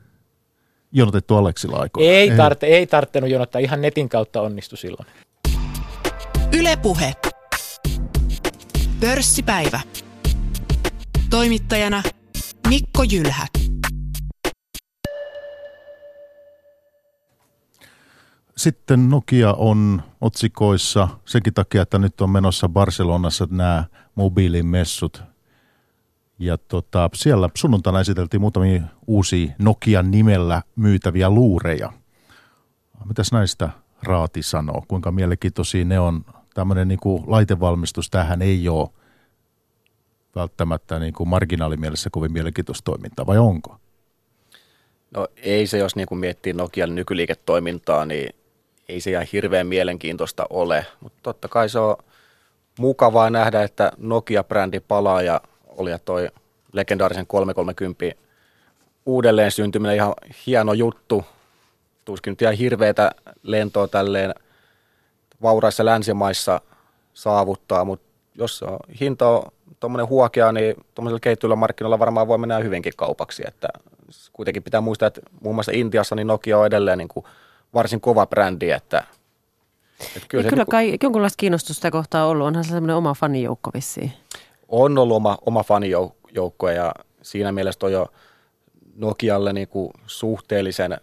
[0.92, 2.12] Jonotettu Aleksilla aikoina?
[2.12, 5.08] Ei, tarvitse, ei tarvinnut jonottaa, ihan netin kautta onnistu silloin.
[6.54, 7.14] Ylepuhe.
[9.00, 9.80] Pörssipäivä.
[11.30, 12.04] Toimittajana
[12.68, 13.48] Mikko Jylhä.
[18.58, 23.84] Sitten Nokia on otsikoissa senkin takia, että nyt on menossa Barcelonassa nämä
[24.16, 25.24] mobiilimessut.
[26.40, 31.94] Ja tota, siellä sunnuntaina esiteltiin muutamia uusia Nokian nimellä myytäviä luureja.
[33.06, 33.70] Mitäs näistä
[34.04, 34.84] Raati sanoo?
[34.88, 36.26] Kuinka mielenkiintoisia ne on?
[36.54, 38.90] Tämmöinen niin laitevalmistus, tähän ei ole
[40.36, 43.78] välttämättä niin kuin marginaalimielessä kovin mielenkiintoista toimintaa, vai onko?
[45.12, 48.36] No ei se, jos niin kuin miettii Nokian nykyliiketoimintaa, niin
[48.90, 51.96] ei se ihan hirveän mielenkiintoista ole, mutta totta kai se on
[52.80, 55.42] mukavaa nähdä, että Nokia-brändi palaa ja
[55.80, 56.30] oli toi
[56.74, 58.06] legendaarisen 330
[59.06, 60.14] uudelleen syntyminen ihan
[60.46, 61.26] hieno juttu.
[62.06, 63.12] Tuskin nyt ihan hirveätä
[63.44, 64.34] lentoa tälleen
[65.42, 66.62] vauraissa länsimaissa
[67.14, 68.64] saavuttaa, mutta jos
[69.00, 73.44] hinta on tuommoinen huokea, niin tuommoisella kehittyillä markkinoilla varmaan voi mennä hyvinkin kaupaksi.
[73.48, 73.68] Että
[74.34, 77.26] kuitenkin pitää muistaa, että muun muassa Intiassa niin Nokia on edelleen niin kuin
[77.74, 79.04] varsin kova brändi, että
[80.16, 82.48] että kyllä, niin kyllä niin kai jonkunlaista kiinnostusta kohtaa ollut.
[82.48, 84.14] Onhan se semmoinen oma fanijoukko vissiin.
[84.70, 88.08] On ollut oma, oma fanijoukko ja siinä mielessä toi jo
[88.96, 90.98] Nokialle niin kuin suhteellisen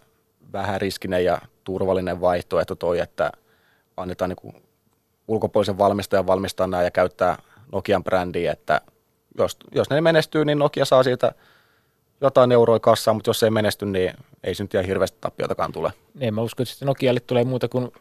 [0.52, 3.32] vähäriskinen ja turvallinen vaihtoehto toi, että
[3.96, 4.54] annetaan niin kuin
[5.28, 7.38] ulkopuolisen valmistajan valmistaa nämä ja käyttää
[7.72, 8.80] Nokian brändiä, että
[9.38, 11.32] jos, jos ne menestyy, niin Nokia saa siitä
[12.20, 14.12] jotain euroa kassaan, mutta jos ei menesty, niin
[14.44, 15.92] ei se nyt ihan hirveästi tappiotakaan tule.
[16.20, 17.92] En mä usko, että Nokialle tulee muuta kuin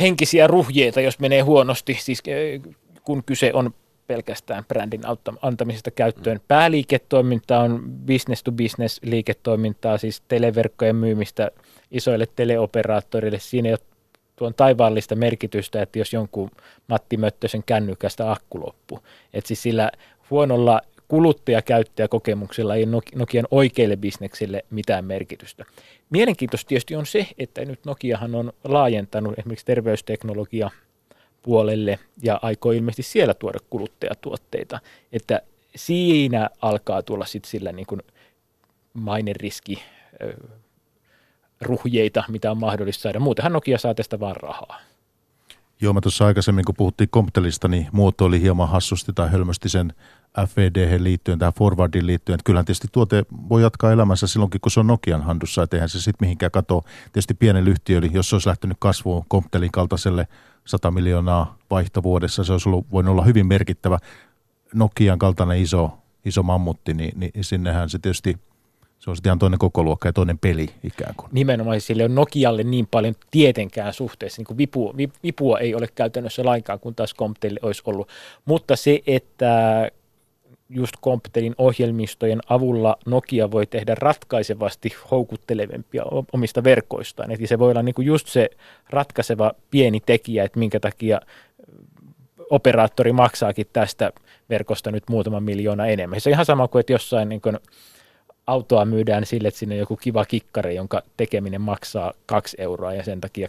[0.00, 2.60] henkisiä ruhjeita, jos menee huonosti, siis eh,
[3.04, 3.74] kun kyse on
[4.06, 5.02] pelkästään brändin
[5.42, 6.40] antamisesta käyttöön.
[6.48, 11.50] Pääliiketoiminta on business to business liiketoimintaa, siis televerkkojen myymistä
[11.90, 13.38] isoille teleoperaattoreille.
[13.38, 13.78] Siinä ei ole
[14.36, 16.50] tuon taivaallista merkitystä, että jos jonkun
[16.88, 18.98] Matti Möttösen kännykästä akku loppu.
[19.34, 19.90] Että siis sillä
[20.30, 25.64] huonolla kuluttajakäyttäjäkokemuksella ei Nokian oikeille bisneksille mitään merkitystä.
[26.10, 30.70] Mielenkiintoista tietysti on se, että nyt Nokiahan on laajentanut esimerkiksi terveysteknologia
[31.42, 34.80] puolelle ja aikoo ilmeisesti siellä tuoda kuluttajatuotteita,
[35.12, 35.42] että
[35.76, 38.00] siinä alkaa tulla sitten sillä niin kuin
[38.94, 39.82] maineriski
[41.60, 43.20] ruhjeita, mitä on mahdollista saada.
[43.20, 44.80] Muutenhan Nokia saa tästä vaan rahaa.
[45.80, 49.92] Joo, mä tuossa aikaisemmin, kun puhuttiin Comptelista, niin muotoili hieman hassusti tai hölmösti sen
[50.48, 52.34] FED liittyen, tähän forwardin liittyen.
[52.34, 55.88] Että kyllähän tietysti tuote voi jatkaa elämänsä silloinkin, kun se on Nokian handussa, että eihän
[55.88, 56.84] se sitten mihinkään kato.
[57.04, 60.28] Tietysti pienen yhtiölle, jos se olisi lähtenyt kasvuun Comptelin kaltaiselle
[60.64, 63.98] 100 miljoonaa vaihtovuodessa, se olisi ollut, voinut olla hyvin merkittävä
[64.74, 65.90] Nokian kaltainen iso,
[66.24, 68.36] iso mammutti, niin, niin sinnehän se tietysti–
[69.02, 71.28] se on sitten ihan toinen koko luokka ja toinen peli ikään kuin.
[71.32, 74.94] Nimenomaan sille on Nokialle niin paljon tietenkään suhteessa, niin kuin vipua,
[75.24, 78.08] vipua ei ole käytännössä lainkaan, kun taas Comptelille olisi ollut.
[78.44, 79.90] Mutta se, että
[80.74, 87.30] just Comptelin ohjelmistojen avulla Nokia voi tehdä ratkaisevasti houkuttelevempia omista verkoistaan.
[87.30, 88.50] Eli se voi olla niin kuin just se
[88.90, 91.20] ratkaiseva pieni tekijä, että minkä takia
[92.50, 94.12] operaattori maksaakin tästä
[94.50, 96.20] verkosta nyt muutama miljoona enemmän.
[96.20, 97.58] Se on ihan sama kuin, että jossain niin kuin
[98.46, 103.02] autoa myydään sille, että sinne on joku kiva kikkari, jonka tekeminen maksaa kaksi euroa ja
[103.02, 103.48] sen takia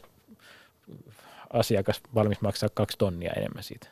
[1.53, 3.88] asiakas valmis maksaa kaksi tonnia enemmän siitä.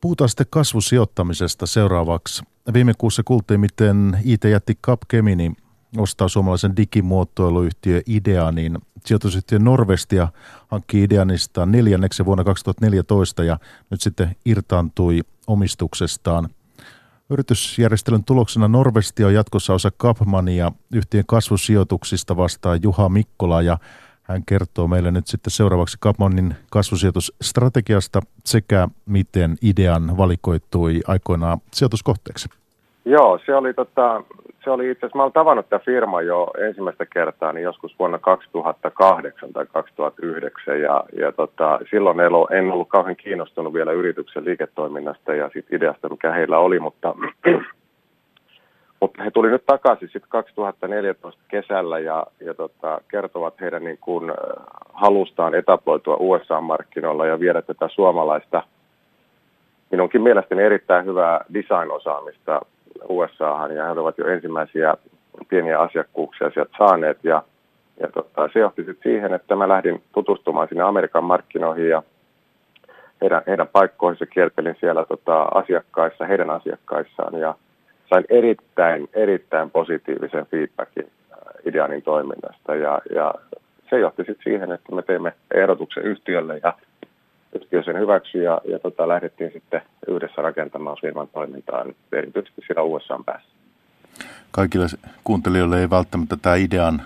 [0.00, 2.42] Puhutaan sitten kasvusijoittamisesta seuraavaksi.
[2.72, 5.52] Viime kuussa kuultiin, miten IT-jätti Capgemini
[5.96, 8.78] ostaa suomalaisen digimuotoiluyhtiö Ideanin.
[9.04, 10.28] Sijoitusyhtiö Norvestia
[10.68, 13.58] hankki Ideanista neljänneksen vuonna 2014 ja
[13.90, 16.48] nyt sitten irtaantui omistuksestaan.
[17.30, 20.72] Yritysjärjestelyn tuloksena Norvesti on jatkossa osa Capmania.
[20.92, 23.78] Yhtiön kasvusijoituksista vastaa Juha Mikkola ja
[24.28, 32.48] hän kertoo meille nyt sitten seuraavaksi Capmanin kasvusijoitusstrategiasta sekä miten idean valikoitui aikoinaan sijoituskohteeksi.
[33.04, 34.22] Joo, se oli tota,
[34.64, 38.18] se oli itse asiassa, mä olen tavannut tämän firman jo ensimmäistä kertaa niin joskus vuonna
[38.18, 45.50] 2008 tai 2009 ja, ja tota, silloin en ollut kauhean kiinnostunut vielä yrityksen liiketoiminnasta ja
[45.52, 47.14] siitä ideasta, mikä heillä oli, mutta
[49.00, 54.32] Mutta he tuli nyt takaisin sitten 2014 kesällä ja, ja tota, kertovat heidän niin kuin,
[54.92, 58.62] halustaan etaploitua USA-markkinoilla ja viedä tätä suomalaista
[59.90, 62.60] minunkin mielestäni erittäin hyvää design-osaamista
[63.08, 64.94] USAhan ja he ovat jo ensimmäisiä
[65.48, 67.18] pieniä asiakkuuksia sieltä saaneet.
[67.22, 67.42] Ja,
[68.00, 72.02] ja tota, se johti sitten siihen, että mä lähdin tutustumaan sinne Amerikan markkinoihin ja
[73.20, 77.38] heidän, heidän paikkoihinsa kiertelin siellä tota, asiakkaissa, heidän asiakkaissaan.
[77.40, 77.54] Ja
[78.10, 83.34] sain erittäin, erittäin positiivisen feedbackin äh, Ideanin toiminnasta ja, ja
[83.90, 86.74] se johti sitten siihen, että me teimme ehdotuksen yhtiölle ja
[87.54, 93.20] yhtiö sen hyväksyi ja, ja tota, lähdettiin sitten yhdessä rakentamaan firman toimintaa erityisesti siellä USA
[93.26, 93.48] päässä.
[94.50, 94.86] Kaikille
[95.24, 97.02] kuuntelijoille ei välttämättä tämä idean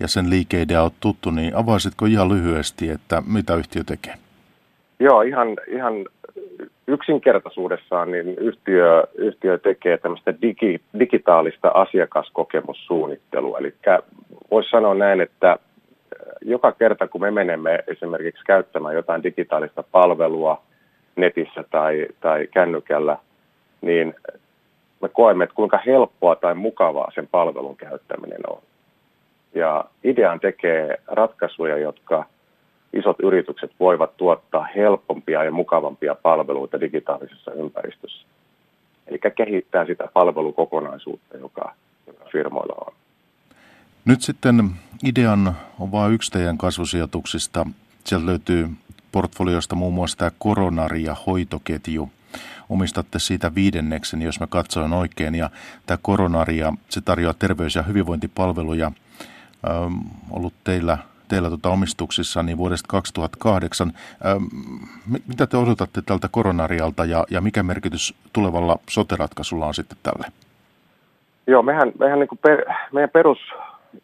[0.00, 4.14] ja sen liikeidea ole tuttu, niin avaisitko ihan lyhyesti, että mitä yhtiö tekee?
[5.00, 5.94] Joo, ihan, ihan
[6.86, 13.58] yksinkertaisuudessaan niin yhtiö, yhtiö tekee tämmöistä digi, digitaalista asiakaskokemussuunnittelua.
[13.58, 13.74] Eli
[14.50, 15.58] voisi sanoa näin, että
[16.40, 20.62] joka kerta kun me menemme esimerkiksi käyttämään jotain digitaalista palvelua
[21.16, 23.16] netissä tai, tai kännykällä,
[23.80, 24.14] niin
[25.00, 28.62] me koemme, että kuinka helppoa tai mukavaa sen palvelun käyttäminen on.
[29.54, 32.24] Ja idean tekee ratkaisuja, jotka
[32.92, 38.26] isot yritykset voivat tuottaa helpompia ja mukavampia palveluita digitaalisessa ympäristössä.
[39.06, 41.74] Eli kehittää sitä palvelukokonaisuutta, joka,
[42.06, 42.92] joka firmoilla on.
[44.04, 44.70] Nyt sitten
[45.04, 47.66] idean on vain yksi teidän kasvusijoituksista.
[48.04, 48.68] Sieltä löytyy
[49.12, 52.10] portfoliosta muun muassa tämä koronaria hoitoketju.
[52.68, 55.34] Omistatte siitä viidenneksen, jos mä katsoin oikein.
[55.34, 55.50] Ja
[55.86, 58.92] tämä koronaria, se tarjoaa terveys- ja hyvinvointipalveluja.
[59.70, 59.94] Ähm,
[60.30, 60.98] ollut teillä,
[61.30, 63.92] teillä tuota omistuksissa niin vuodesta 2008.
[64.26, 64.44] Ähm,
[65.28, 70.26] mitä te odotatte tältä koronarialta ja, ja mikä merkitys tulevalla soteratkaisulla on sitten tälle?
[71.46, 73.38] Joo, mehän, mehän niin kuin per, meidän perus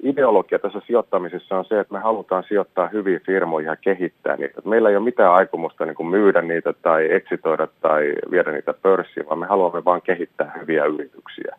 [0.03, 4.61] ideologia tässä sijoittamisessa on se, että me halutaan sijoittaa hyviä firmoja ja kehittää niitä.
[4.65, 9.27] Meillä ei ole mitään aikomusta niin kuin myydä niitä tai eksitoida tai viedä niitä pörssiin,
[9.27, 11.57] vaan me haluamme vain kehittää hyviä yrityksiä.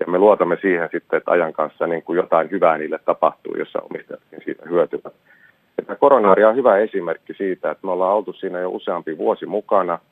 [0.00, 3.82] Ja me luotamme siihen sitten, että ajan kanssa niin kuin jotain hyvää niille tapahtuu, jossa
[3.90, 5.14] omistajatkin siitä hyötyvät.
[5.76, 9.46] Ja tämä koronaari on hyvä esimerkki siitä, että me ollaan oltu siinä jo useampi vuosi
[9.46, 9.98] mukana–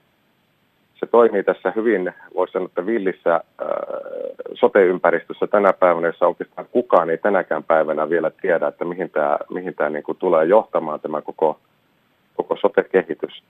[1.01, 3.41] se toimii tässä hyvin, voisi sanoa, että villissä äh,
[4.55, 9.75] sote-ympäristössä tänä päivänä, jossa oikeastaan kukaan ei tänäkään päivänä vielä tiedä, että mihin tämä, mihin
[9.75, 11.59] tämä niin kuin tulee johtamaan tämä koko,
[12.37, 13.43] koko sote-kehitys.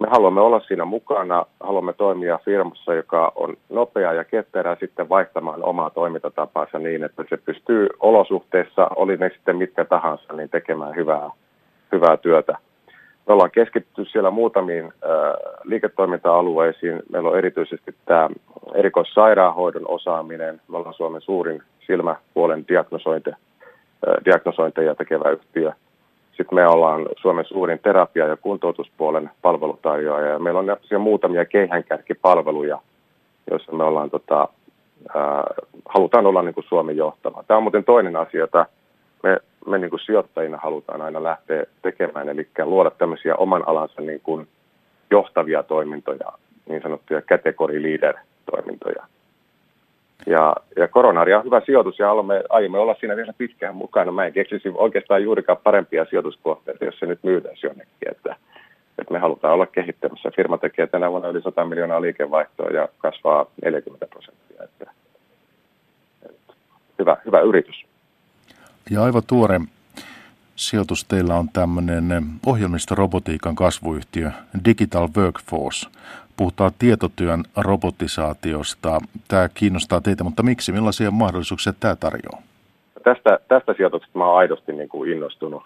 [0.00, 5.64] Me haluamme olla siinä mukana, haluamme toimia firmassa, joka on nopea ja ketterä sitten vaihtamaan
[5.64, 11.30] omaa toimintatapaansa niin, että se pystyy olosuhteissa, oli ne sitten mitkä tahansa, niin tekemään hyvää,
[11.92, 12.58] hyvää työtä.
[13.28, 14.90] Me ollaan keskittynyt siellä muutamiin äh,
[15.64, 17.02] liiketoiminta-alueisiin.
[17.12, 18.28] Meillä on erityisesti tämä
[18.74, 20.60] erikoissairaanhoidon osaaminen.
[20.68, 25.72] Me ollaan Suomen suurin silmäpuolen diagnosointe, äh, diagnosointeja tekevä yhtiö.
[26.38, 30.26] Sitten me ollaan Suomen suurin terapia- ja kuntoutuspuolen palvelutarjoaja.
[30.26, 32.78] Ja meillä on muutamia keihänkärkipalveluja,
[33.50, 34.48] joissa me ollaan tota,
[35.16, 35.22] äh,
[35.88, 37.44] halutaan olla niin kuin Suomen johtava.
[37.46, 38.66] Tämä on muuten toinen asia, jota
[39.22, 44.20] me me niin kuin sijoittajina halutaan aina lähteä tekemään, eli luoda tämmöisiä oman alansa niin
[44.20, 44.48] kuin
[45.10, 46.32] johtavia toimintoja,
[46.68, 49.06] niin sanottuja category leader-toimintoja.
[50.26, 54.12] Ja, ja koronaari on hyvä sijoitus ja haluamme, aiomme olla siinä vielä pitkään mukana.
[54.12, 58.10] Mä en keksisi oikeastaan juurikaan parempia sijoituskohteita, jos se nyt myydäisi jonnekin.
[58.10, 58.36] Että,
[58.98, 60.30] että me halutaan olla kehittämässä.
[60.36, 64.64] Firma tekee tänä vuonna yli 100 miljoonaa liikevaihtoa ja kasvaa 40 prosenttia.
[64.64, 64.90] Että,
[66.26, 66.52] että
[66.98, 67.84] hyvä, hyvä yritys.
[68.90, 69.60] Ja aivan tuore
[70.58, 74.30] sijoitus teillä on tämmöinen ohjelmistorobotiikan kasvuyhtiö
[74.64, 75.88] Digital Workforce.
[76.38, 78.98] Puhutaan tietotyön robotisaatiosta.
[79.28, 80.72] Tämä kiinnostaa teitä, mutta miksi?
[80.72, 82.42] Millaisia mahdollisuuksia tämä tarjoaa?
[83.04, 85.62] Tästä, tästä sijoituksesta mä olen aidosti niin kuin innostunut.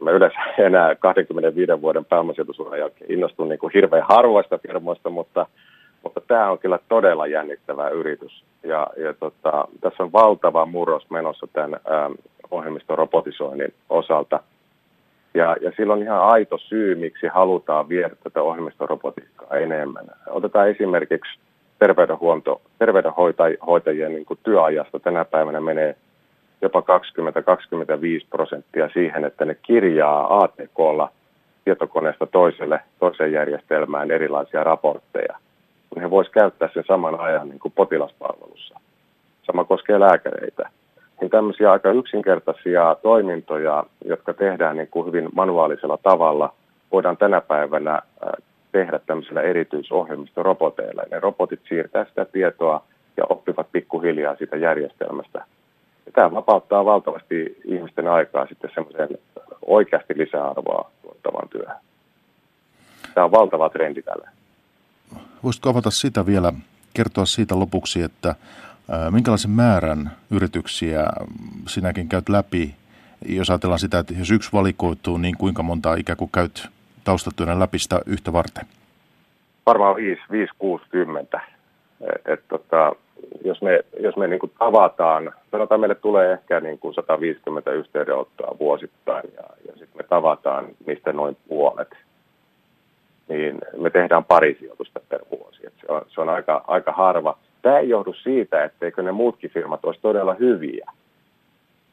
[0.00, 5.46] Mä yleensä enää 25 vuoden pääomasijoitusuran jälkeen innostun niin kuin hirveän harvoista firmoista, mutta,
[6.02, 8.44] mutta tämä on kyllä todella jännittävä yritys.
[8.62, 12.12] Ja, ja tota, tässä on valtava murros menossa tämän ähm,
[12.50, 14.40] ohjelmiston robotisoinnin osalta.
[15.34, 20.04] Ja, ja sillä on ihan aito syy, miksi halutaan viedä tätä ohjelmistorobotiikkaa enemmän.
[20.26, 21.38] Otetaan esimerkiksi
[21.78, 25.96] terveydenhuolto, terveydenhoitajien niin kuin työajasta tänä päivänä menee
[26.62, 26.84] jopa 20-25
[28.30, 31.10] prosenttia siihen, että ne kirjaa ATKlla
[31.64, 35.38] tietokoneesta toiselle, toiseen järjestelmään erilaisia raportteja
[36.04, 38.80] he voisivat käyttää sen saman ajan niin kuin potilaspalvelussa.
[39.46, 40.70] Sama koskee lääkäreitä.
[41.20, 46.54] Niin tämmöisiä aika yksinkertaisia toimintoja, jotka tehdään niin kuin hyvin manuaalisella tavalla,
[46.92, 48.02] voidaan tänä päivänä
[48.72, 51.02] tehdä tämmöisillä erityisohjelmistoroboteilla.
[51.10, 52.84] Ne robotit siirtää sitä tietoa
[53.16, 55.44] ja oppivat pikkuhiljaa siitä järjestelmästä.
[56.06, 59.08] Ja tämä vapauttaa valtavasti ihmisten aikaa sitten semmoiseen
[59.66, 61.76] oikeasti lisäarvoa tuottavan työhön.
[63.14, 64.30] Tämä on valtava trendi tällä.
[65.44, 66.52] Voisitko avata sitä vielä,
[66.94, 68.34] kertoa siitä lopuksi, että
[69.10, 71.06] minkälaisen määrän yrityksiä
[71.68, 72.74] sinäkin käyt läpi,
[73.28, 76.68] jos ajatellaan sitä, että jos yksi valikoituu, niin kuinka monta ikään kuin käyt
[77.04, 78.64] taustatyönä läpi sitä yhtä varten?
[79.66, 79.96] Varmaan
[81.36, 81.40] 5-60.
[82.26, 82.92] Et, tota,
[83.44, 88.56] jos me, jos me niin kuin tavataan, sanotaan meille tulee ehkä niin kuin 150 yhteydenottoa
[88.60, 91.90] vuosittain ja, ja sitten me tavataan niistä noin puolet,
[93.28, 95.66] niin me tehdään pari sijoitusta per vuosi.
[95.66, 97.38] Et se, on, se on aika, aika harva.
[97.64, 100.90] Tämä ei johdu siitä, etteikö ne muutkin firmat olisi todella hyviä.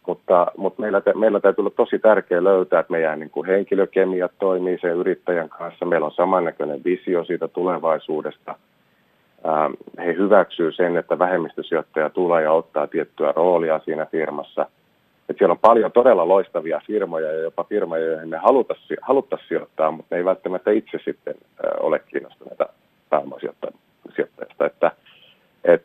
[0.07, 4.77] Mutta, mutta meillä, meillä täytyy olla tosi tärkeää löytää, että meidän niin kuin henkilökemia toimii
[4.81, 5.85] sen yrittäjän kanssa.
[5.85, 8.55] Meillä on samannäköinen visio siitä tulevaisuudesta.
[9.47, 14.65] Ähm, he hyväksyvät sen, että vähemmistösijoittaja tulee ja ottaa tiettyä roolia siinä firmassa.
[15.29, 19.91] Et siellä on paljon todella loistavia firmoja ja jopa firmoja, joihin me haluttaisiin haluta sijoittaa,
[19.91, 22.65] mutta ne ei välttämättä itse sitten äh, ole kiinnostuneita
[23.09, 24.65] pääomasijoittajista.
[24.65, 24.91] Että,
[25.63, 25.83] et,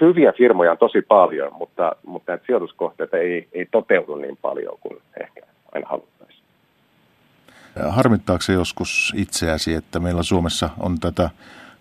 [0.00, 5.02] hyviä firmoja on tosi paljon, mutta, mutta näitä sijoituskohteita ei, ei toteudu niin paljon kuin
[5.20, 5.40] ehkä
[5.72, 6.44] aina haluttaisiin.
[7.88, 11.30] Harmittaako se joskus itseäsi, että meillä Suomessa on tätä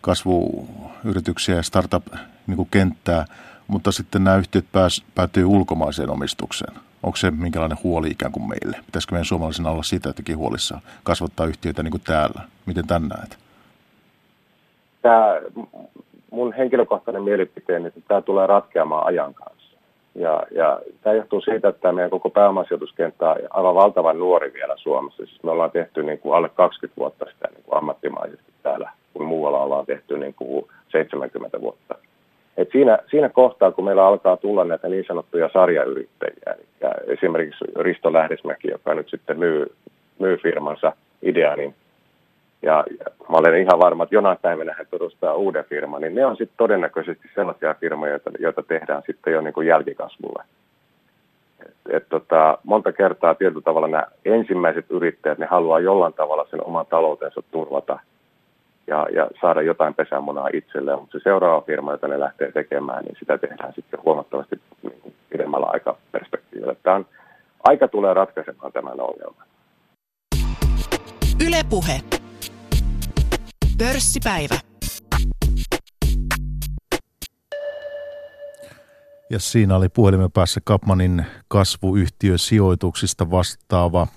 [0.01, 6.73] kasvuyrityksiä ja startup-kenttää, niin mutta sitten nämä yhtiöt pääs, päätyy ulkomaiseen omistukseen?
[7.03, 8.77] Onko se minkälainen huoli ikään kuin meille?
[8.85, 12.41] Pitäisikö meidän suomalaisina olla siitä jotenkin huolissa kasvattaa yhtiöitä niin kuin täällä?
[12.65, 13.37] Miten tämän näet?
[15.01, 15.25] Tämä
[16.37, 19.77] mun henkilökohtainen mielipiteeni, että tämä tulee ratkeamaan ajan kanssa.
[20.15, 25.25] Ja, ja tämä johtuu siitä, että meidän koko pääomasijoituskenttä on aivan valtavan nuori vielä Suomessa.
[25.25, 29.25] Siis me ollaan tehty niin kuin alle 20 vuotta sitä niin kuin ammattimaisesti täällä, kun
[29.25, 31.95] muualla ollaan tehty niin kuin 70 vuotta.
[32.57, 36.65] Et siinä, siinä kohtaa, kun meillä alkaa tulla näitä niin sanottuja sarjayrittäjiä, eli
[37.07, 39.65] esimerkiksi Risto Lähdesmäki, joka nyt sitten myy,
[40.19, 41.75] myy firmansa idea, niin
[42.61, 42.83] ja,
[43.29, 46.57] mä olen ihan varma, että jonain päivänä hän perustaa uuden firman, niin ne on sitten
[46.57, 50.43] todennäköisesti sellaisia firmoja, joita, joita tehdään sitten jo niin kuin jälkikasvulle.
[51.65, 56.65] Et, et tota, monta kertaa tietyllä tavalla nämä ensimmäiset yrittäjät, ne haluaa jollain tavalla sen
[56.65, 57.99] oman taloutensa turvata
[58.87, 63.15] ja, ja saada jotain pesämunaa itselleen, mutta se seuraava firma, jota ne lähtee tekemään, niin
[63.19, 66.75] sitä tehdään sitten huomattavasti niin kuin pidemmällä aikaperspektiivillä.
[66.83, 67.05] Tämä on,
[67.63, 69.47] aika tulee ratkaisemaan tämän ongelman.
[71.47, 72.16] Ylepuhe.
[73.77, 74.59] Pörssipäivä.
[79.29, 84.07] Ja siinä oli puhelimen päässä Kapmanin kasvuyhtiösijoituksista vastaava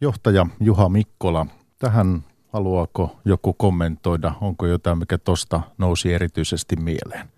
[0.00, 1.46] johtaja Juha Mikkola.
[1.78, 4.32] Tähän haluaako joku kommentoida?
[4.40, 7.28] Onko jotain, mikä tuosta nousi erityisesti mieleen?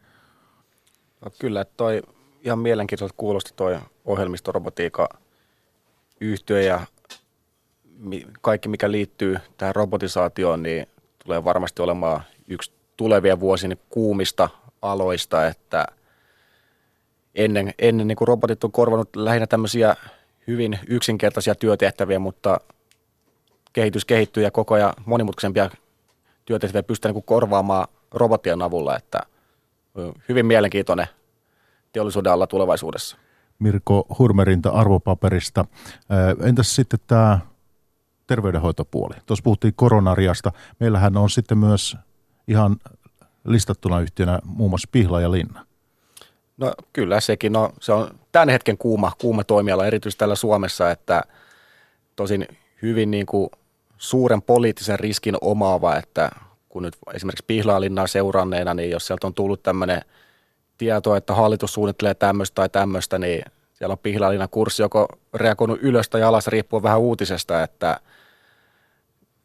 [1.25, 2.03] No kyllä, toi
[2.43, 5.09] ihan mielenkiintoista kuulosti toi ohjelmistorobotiikka
[6.21, 6.81] yhtiö ja
[8.41, 10.87] kaikki, mikä liittyy tähän robotisaatioon, niin
[11.27, 14.49] tulee varmasti olemaan yksi tulevien vuosien kuumista
[14.83, 15.87] aloista, että
[17.35, 19.97] ennen, ennen niin kuin robotit on korvanut lähinnä tämmöisiä
[20.47, 22.61] hyvin yksinkertaisia työtehtäviä, mutta
[23.73, 25.71] kehitys kehittyy ja koko ajan monimutkaisempia
[26.45, 29.21] työtehtäviä pystytään niin korvaamaan robottien avulla, että
[30.29, 31.07] hyvin mielenkiintoinen
[31.93, 33.17] teollisuuden alla tulevaisuudessa.
[33.59, 35.65] Mirko Hurmerinta arvopaperista.
[36.43, 37.39] Entäs sitten tämä
[38.27, 39.15] terveydenhoitopuoli.
[39.27, 40.53] Tuossa puhuttiin koronariasta.
[40.81, 41.97] Meillähän on sitten myös
[42.49, 42.77] ihan
[43.45, 45.67] listattuna yhtiönä muun muassa Pihla ja Linna.
[46.57, 47.53] No kyllä sekin.
[47.53, 51.23] No, se on tämän hetken kuuma, kuuma toimiala, erityisesti täällä Suomessa, että
[52.17, 52.49] tosin
[52.83, 53.51] hyvin niin kuin
[53.99, 56.31] suuren poliittisen riskin omaava, että
[56.69, 60.03] kun nyt esimerkiksi Pihlalinnaa seuranneena, niin jos sieltä on tullut tämmöinen
[60.79, 63.43] tieto, että hallitus suunnittelee tämmöistä tai tämmöistä, niin
[63.79, 68.01] siellä on Pihlalinnan kurssi joko reagoinut ylös tai alas riippuen vähän uutisesta, että–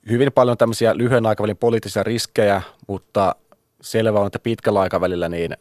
[0.09, 3.35] hyvin paljon tämmöisiä lyhyen aikavälin poliittisia riskejä, mutta
[3.81, 5.57] selvä on, että pitkällä aikavälillä niin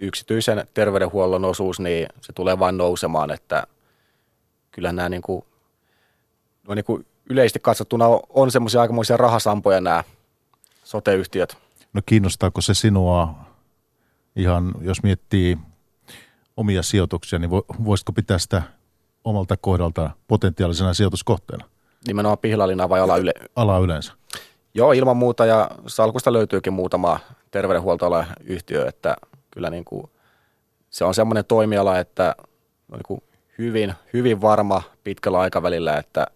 [0.00, 3.66] yksityisen terveydenhuollon osuus, niin se tulee vain nousemaan, että
[4.70, 5.44] kyllä nämä niin kuin,
[6.68, 10.04] no niin kuin yleisesti katsottuna on, on semmoisia aikamoisia rahasampoja nämä
[10.84, 11.56] sote-yhtiöt.
[11.92, 13.34] No kiinnostaako se sinua
[14.36, 15.58] ihan, jos miettii
[16.56, 17.50] omia sijoituksia, niin
[17.84, 18.62] voisitko pitää sitä
[19.24, 21.64] omalta kohdalta potentiaalisena sijoituskohteena?
[22.06, 23.32] Nimenomaan Pihlalina vai ala, yle...
[23.56, 24.12] ala yleensä?
[24.74, 29.16] Joo, ilman muuta ja salkusta löytyykin muutama terveydenhuoltoala yhtiö, että
[29.50, 30.10] kyllä niin kuin
[30.90, 32.34] se on semmoinen toimiala, että
[32.92, 33.22] on niin kuin
[33.58, 36.26] hyvin, hyvin varma pitkällä aikavälillä, että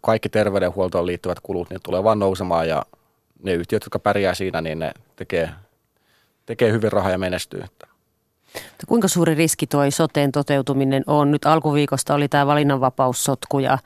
[0.00, 2.86] kaikki terveydenhuoltoon liittyvät kulut niin tulee vaan nousemaan ja
[3.42, 5.50] ne yhtiöt, jotka pärjää siinä, niin ne tekee
[6.46, 7.64] tekee hyvin rahaa ja menestyy.
[8.86, 11.30] Kuinka suuri riski tuo soteen toteutuminen on?
[11.30, 13.78] Nyt alkuviikosta oli tämä valinnanvapaussotku ja,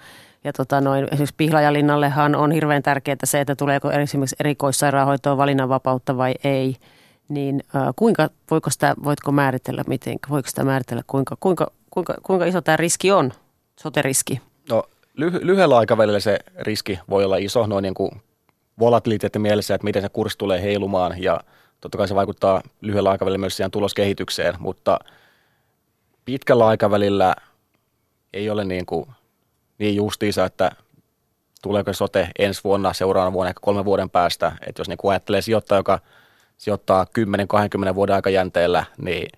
[0.45, 6.35] ja tota noin, esimerkiksi Pihlajalinnallehan on hirveän tärkeää se, että tuleeko esimerkiksi erikoissairaanhoitoon valinnanvapautta vai
[6.45, 6.77] ei.
[7.29, 12.45] Niin äh, kuinka, voiko sitä, voitko määritellä miten, voiko sitä määritellä, kuinka, kuinka, kuinka, kuinka
[12.45, 13.33] iso tämä riski on,
[13.81, 14.41] sote-riski?
[14.69, 14.83] No
[15.17, 18.11] lyhy- lyhyellä aikavälillä se riski voi olla iso, noin niin kuin
[18.79, 21.41] volatiliteetti mielessä, että miten se kurssi tulee heilumaan ja
[21.87, 24.99] totta kai se vaikuttaa lyhyellä aikavälillä myös siihen tuloskehitykseen, mutta
[26.25, 27.37] pitkällä aikavälillä
[28.33, 29.07] ei ole niin, kuin,
[29.79, 30.71] niin justiisa, että
[31.63, 34.53] tuleeko sote ensi vuonna, seuraavana vuonna, ehkä kolmen vuoden päästä.
[34.67, 35.99] Että jos niin kuin ajattelee sijoittaa, joka
[36.57, 37.07] sijoittaa
[37.91, 39.29] 10-20 vuoden aikajänteellä, niin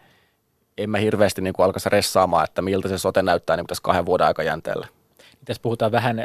[0.78, 4.07] en mä hirveästi niin kuin alkaisi ressaamaan, että miltä se sote näyttää niin tässä kahden
[4.07, 4.86] vuoden aikajänteellä.
[5.45, 6.16] Tässä puhutaan vähän,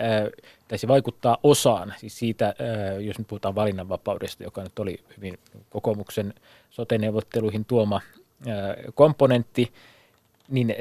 [0.67, 2.55] tai se vaikuttaa osaan, siis siitä,
[2.99, 5.39] jos nyt puhutaan valinnanvapaudesta, joka nyt oli hyvin
[5.69, 6.33] kokoomuksen
[6.69, 8.01] sote-neuvotteluihin tuoma
[8.93, 9.73] komponentti,
[10.49, 10.75] niin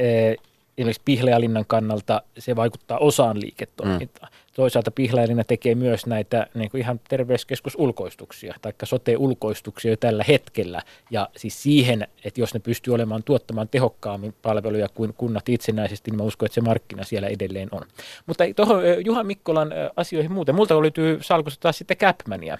[0.78, 4.28] esimerkiksi Pihlajalinnan kannalta se vaikuttaa osaan liiketoimintaa.
[4.32, 4.36] Mm.
[4.52, 10.82] Toisaalta Pihlajalinna tekee myös näitä niin kuin ihan terveyskeskusulkoistuksia tai sote-ulkoistuksia jo tällä hetkellä.
[11.10, 16.18] Ja siis siihen, että jos ne pystyy olemaan tuottamaan tehokkaammin palveluja kuin kunnat itsenäisesti, niin
[16.18, 17.82] mä uskon, että se markkina siellä edelleen on.
[18.26, 20.54] Mutta tuohon Juha Mikkolan asioihin muuten.
[20.54, 22.58] Multa löytyy salkusta taas sitten Capmania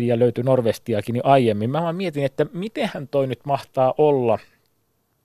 [0.00, 1.70] ja löytyy Norvestiakin jo aiemmin.
[1.70, 4.38] Mä vaan mietin, että mitenhän toi nyt mahtaa olla–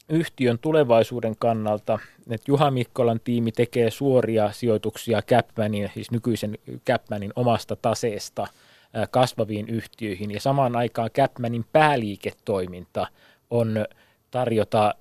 [0.10, 2.00] yhtiön tulevaisuuden kannalta,
[2.30, 8.48] että Juha Mikkolan tiimi tekee suoria sijoituksia Capmanin, siis nykyisen Capmanin omasta taseesta
[9.12, 13.08] kasvaviin yhtiöihin ja samaan aikaan Capmanin pääliiketoiminta
[13.50, 13.86] on
[14.32, 14.96] tarjota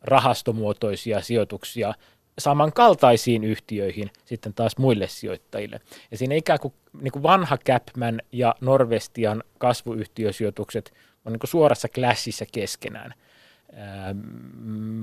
[0.00, 1.94] rahastomuotoisia sijoituksia
[2.38, 5.80] samankaltaisiin yhtiöihin sitten taas muille sijoittajille.
[6.10, 10.94] Ja siinä ikään kuin, niin kuin vanha Capman ja Norvestian kasvuyhtiösijoitukset
[11.24, 13.14] on niin suorassa klassissa keskenään–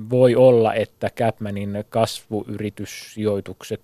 [0.09, 3.82] voi olla, että Capmanin kasvuyrityssijoitukset,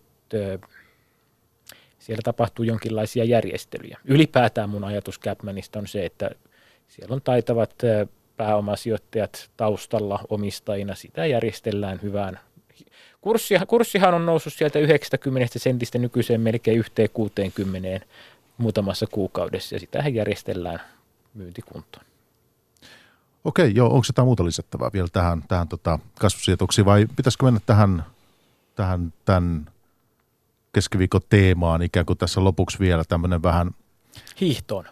[2.00, 3.98] siellä tapahtuu jonkinlaisia järjestelyjä.
[4.06, 6.32] Ylipäätään mun ajatus Capmanista on se, että
[6.88, 7.76] siellä on taitavat
[8.38, 12.40] pääomasijoittajat taustalla omistajina, sitä järjestellään hyvään.
[13.22, 18.06] Kurssi, kurssihan on noussut sieltä 90 sentistä nykyiseen melkein yhteen 60
[18.58, 20.82] muutamassa kuukaudessa ja sitähän järjestellään
[21.34, 22.06] myyntikuntoon.
[23.44, 28.06] Okei, joo, onko jotain muuta lisättävää vielä tähän, tähän tota kasvusijoituksiin vai pitäisikö mennä tähän,
[28.76, 29.70] tähän tämän
[30.74, 33.72] keskiviikon teemaan ikään kuin tässä lopuksi vielä tämmöinen vähän...
[34.42, 34.86] Hiihtoon.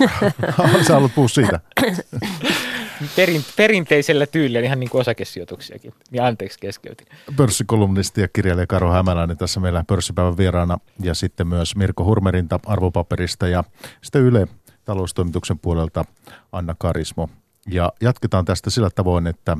[0.86, 1.60] Sä haluat puhua siitä?
[3.16, 5.94] Perin, perinteisellä tyylillä, ihan niin kuin osakesijoituksiakin.
[6.10, 7.06] Niin anteeksi keskeytin.
[7.36, 13.48] Pörssikolumnisti ja kirjailija Karo Hämäläinen tässä meillä pörssipäivän vieraana ja sitten myös Mirko Hurmerinta arvopaperista
[13.48, 13.64] ja
[14.02, 14.48] sitten Yle
[14.84, 16.04] taloustoimituksen puolelta
[16.52, 17.28] Anna Karismo
[17.66, 19.56] ja jatketaan tästä sillä tavoin, että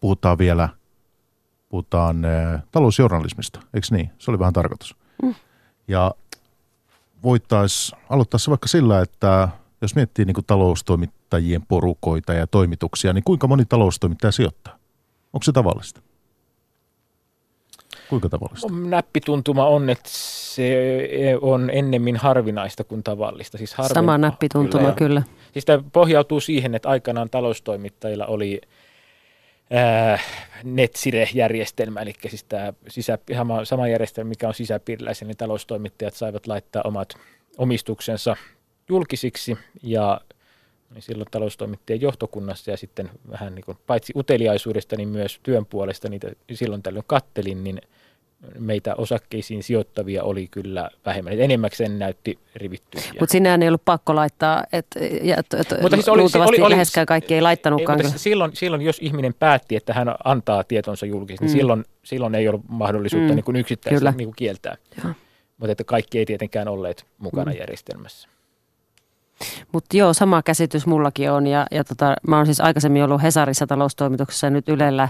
[0.00, 0.68] puhutaan vielä
[1.68, 4.10] puhutaan äh, talousjournalismista, eikö niin?
[4.18, 4.96] Se oli vähän tarkoitus.
[5.22, 5.34] Mm.
[5.88, 6.14] Ja
[7.22, 9.48] voitaisiin aloittaa se vaikka sillä, että
[9.82, 14.76] jos miettii niin taloustoimittajien porukoita ja toimituksia, niin kuinka moni taloustoimittaja sijoittaa?
[15.32, 16.00] Onko se tavallista?
[18.10, 18.68] Kuinka tavallista?
[18.72, 20.76] Näppituntuma on, että se
[21.40, 23.58] on ennemmin harvinaista kuin tavallista.
[23.58, 24.94] Siis harvin, Sama näppituntuma kyllä.
[24.94, 25.22] kyllä.
[25.52, 28.60] Siis tämä pohjautuu siihen, että aikanaan taloustoimittajilla oli
[29.74, 30.24] äh,
[30.64, 36.82] Netsire-järjestelmä, eli siis tämä sisä, ihan sama järjestelmä, mikä on sisäpiiriläisen, niin taloustoimittajat saivat laittaa
[36.84, 37.14] omat
[37.58, 38.36] omistuksensa
[38.88, 40.20] julkisiksi ja
[40.94, 46.08] niin silloin taloustoimittajien johtokunnassa ja sitten vähän niin kuin, paitsi uteliaisuudesta, niin myös työn puolesta
[46.08, 47.80] niitä silloin tällöin kattelin, niin–
[48.58, 51.32] meitä osakkeisiin sijoittavia oli kyllä vähemmän.
[51.32, 52.98] Et enemmäkseen näytti rivitty.
[53.20, 56.70] Mutta sinne ei ollut pakko laittaa, että et, et, mutta siis oli, luultavasti oli, oli,
[56.70, 57.98] läheskään kaikki ei laittanutkaan.
[57.98, 61.58] Ei, mutta siis silloin, silloin, jos ihminen päätti, että hän antaa tietonsa julkisesti, niin mm.
[61.58, 63.42] silloin, silloin ei ollut mahdollisuutta mm.
[63.46, 64.76] niin yksittäisesti niin kieltää.
[64.96, 65.14] Ja.
[65.58, 67.58] Mutta että kaikki ei tietenkään olleet mukana mm.
[67.58, 68.28] järjestelmässä.
[69.72, 73.66] Mutta joo, sama käsitys mullakin on ja, ja tota, mä oon siis aikaisemmin ollut Hesarissa
[73.66, 75.08] taloustoimituksessa ja nyt Ylellä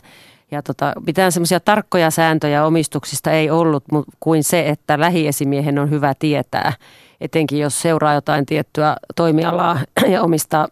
[0.50, 3.84] ja tota, mitään semmoisia tarkkoja sääntöjä omistuksista ei ollut
[4.20, 6.72] kuin se, että lähiesimiehen on hyvä tietää,
[7.20, 9.78] etenkin jos seuraa jotain tiettyä toimialaa
[10.12, 10.68] ja omistaa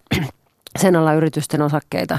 [0.79, 2.19] sen alla yritysten osakkeita.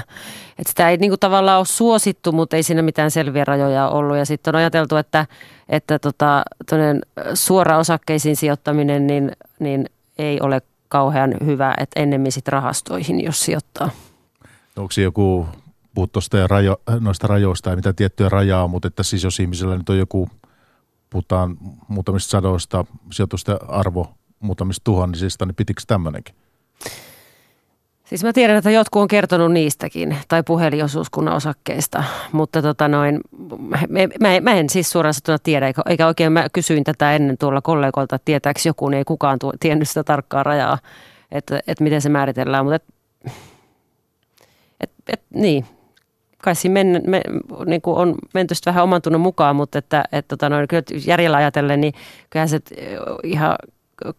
[0.58, 4.16] Et sitä ei niinku tavallaan ole suosittu, mutta ei siinä mitään selviä rajoja ollut.
[4.16, 5.26] Ja sitten on ajateltu, että,
[5.68, 6.42] että tota,
[7.34, 9.86] suora osakkeisiin sijoittaminen niin, niin
[10.18, 13.90] ei ole kauhean hyvä, että ennemmin sitten rahastoihin, jos sijoittaa.
[14.76, 15.48] Onko joku
[15.94, 16.12] puhut
[16.46, 20.28] rajo, noista rajoista ja mitä tiettyjä rajaa, mutta että siis jos ihmisellä nyt on joku,
[21.10, 21.56] puhutaan
[21.88, 26.34] muutamista sadoista, sijoitusten arvo muutamista tuhannisista, niin pitikö tämmöinenkin?
[28.10, 33.20] Siis mä tiedän, että jotkut on kertonut niistäkin, tai puhelinosuuskunnan osakkeista, mutta tota noin,
[33.58, 33.78] mä,
[34.20, 38.16] mä, mä en siis suoraan sanottuna tiedä, eikä, oikein mä kysyin tätä ennen tuolla kollegoilta,
[38.16, 40.78] että tietääkö joku, niin ei kukaan tuo, tiennyt sitä tarkkaa rajaa,
[41.32, 42.84] että, että miten se määritellään, mutta et,
[44.80, 45.66] et, et, niin,
[46.38, 47.22] kai siinä men, me,
[47.66, 51.36] niin kuin on menty vähän oman tunnon mukaan, mutta että, että tota noin, kyllä järjellä
[51.36, 51.94] ajatellen, niin
[52.30, 52.60] kyllähän se
[53.22, 53.56] ihan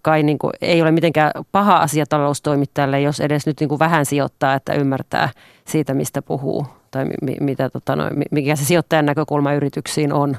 [0.02, 4.06] kai niin kuin, ei ole mitenkään paha asia taloustoimittajalle, jos edes nyt niin kuin vähän
[4.06, 5.30] sijoittaa, että ymmärtää
[5.66, 10.38] siitä, mistä puhuu tai mi, mitä, tota noin, mikä se sijoittajan näkökulma yrityksiin on.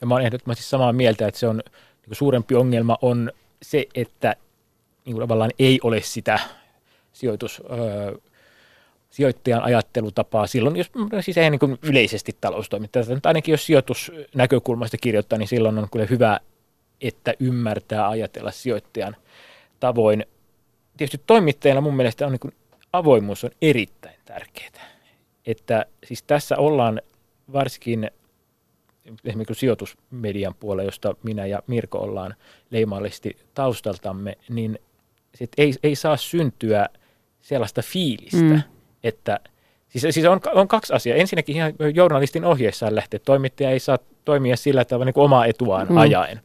[0.00, 3.32] Ja mä olen ehdottomasti samaa mieltä, että se on niin kuin suurempi ongelma on
[3.62, 4.36] se, että
[5.04, 6.38] niin kuin tavallaan ei ole sitä
[7.12, 8.14] sijoitus, öö,
[9.10, 15.48] sijoittajan ajattelutapaa silloin, jos siis ei niin kuin yleisesti taloustoimittaja, ainakin jos sijoitusnäkökulmasta kirjoittaa, niin
[15.48, 16.40] silloin on kyllä hyvä
[17.00, 19.16] että ymmärtää ajatella sijoittajan
[19.80, 20.26] tavoin.
[20.96, 22.54] Tietysti toimittajilla mun mielestä on niin
[22.92, 24.96] avoimuus on erittäin tärkeää.
[25.46, 27.00] Että siis tässä ollaan
[27.52, 28.10] varsinkin
[29.24, 32.34] esimerkiksi sijoitusmedian puolella, josta minä ja Mirko ollaan
[32.70, 34.78] leimallisesti taustaltamme, niin
[35.34, 36.88] sit ei, ei saa syntyä
[37.40, 38.62] sellaista fiilistä, mm.
[39.02, 39.40] että
[39.88, 41.16] siis, siis on, on kaksi asiaa.
[41.16, 45.96] Ensinnäkin ihan journalistin ohjeessaan lähtee, toimittaja ei saa toimia sillä tavalla niin omaa etuaan mm.
[45.96, 46.40] ajaen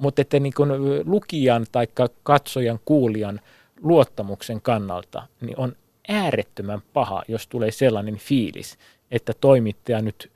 [0.00, 0.70] mutta että niin kuin
[1.04, 1.88] lukijan tai
[2.22, 3.40] katsojan, kuulijan
[3.82, 5.76] luottamuksen kannalta niin on
[6.08, 8.78] äärettömän paha, jos tulee sellainen fiilis,
[9.10, 10.32] että toimittaja nyt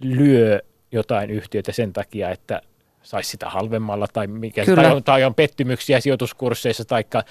[0.00, 0.60] lyö
[0.92, 2.62] jotain yhtiötä sen takia, että
[3.04, 7.22] saisi sitä halvemmalla tai, mikä, tai, on, tai on pettymyksiä sijoituskursseissa taikka,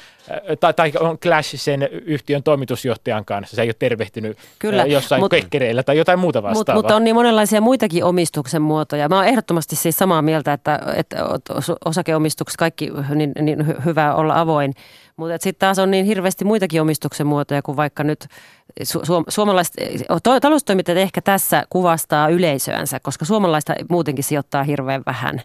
[0.60, 3.56] tai, tai on clash sen yhtiön toimitusjohtajan kanssa.
[3.56, 6.76] Se ei ole tervehtynyt Kyllä, jossain mut, kekkereillä tai jotain muuta vastaavaa.
[6.82, 9.10] Mutta on niin monenlaisia muitakin omistuksen muotoja.
[9.10, 11.18] Mä oon ehdottomasti siis samaa mieltä, että, että
[11.86, 14.74] osakeomistuksessa kaikki niin, niin hyvä olla avoin.
[15.16, 18.28] Mutta sitten taas on niin hirveästi muitakin omistuksen muotoja kuin vaikka nyt
[18.84, 19.76] su- suomalaiset,
[20.42, 25.42] taloustoimittajat ehkä tässä kuvastaa yleisöänsä, koska suomalaista muutenkin sijoittaa hirveän vähän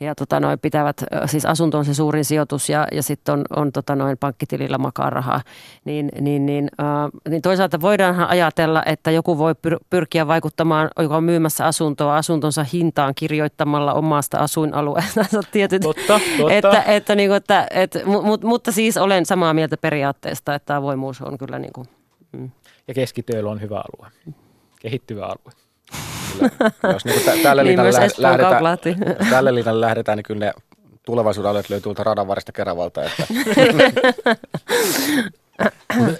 [0.00, 3.72] ja tota noin, pitävät, siis asunto on se suurin sijoitus ja, ja sitten on, on
[3.72, 5.40] tota noin, pankkitilillä makaa rahaa,
[5.84, 6.86] niin, niin, niin, äh,
[7.28, 12.66] niin toisaalta voidaanhan ajatella, että joku voi pyr- pyrkiä vaikuttamaan, joka on myymässä asuntoa asuntonsa
[12.72, 15.82] hintaan kirjoittamalla omasta asuinalueestansa tietyt.
[15.82, 16.52] Totta, totta.
[16.54, 21.22] Että, että, niin kuin, että, että, mutta, mutta siis olen samaa mieltä periaatteesta, että avoimuus
[21.22, 21.88] on kyllä niin kuin.
[22.88, 24.12] Ja keskityöllä on hyvä alue,
[24.80, 25.52] kehittyvä alue.
[26.32, 26.50] Kyllä.
[26.92, 27.78] Jos niin tä- tälle, niin
[28.18, 28.62] lähdetään,
[29.30, 30.52] tälle linjalle lähdetään, niin kyllä ne
[31.06, 33.02] tulevaisuuden alueet löytyy tuolta radan varista Keravalta.
[33.02, 33.26] Että.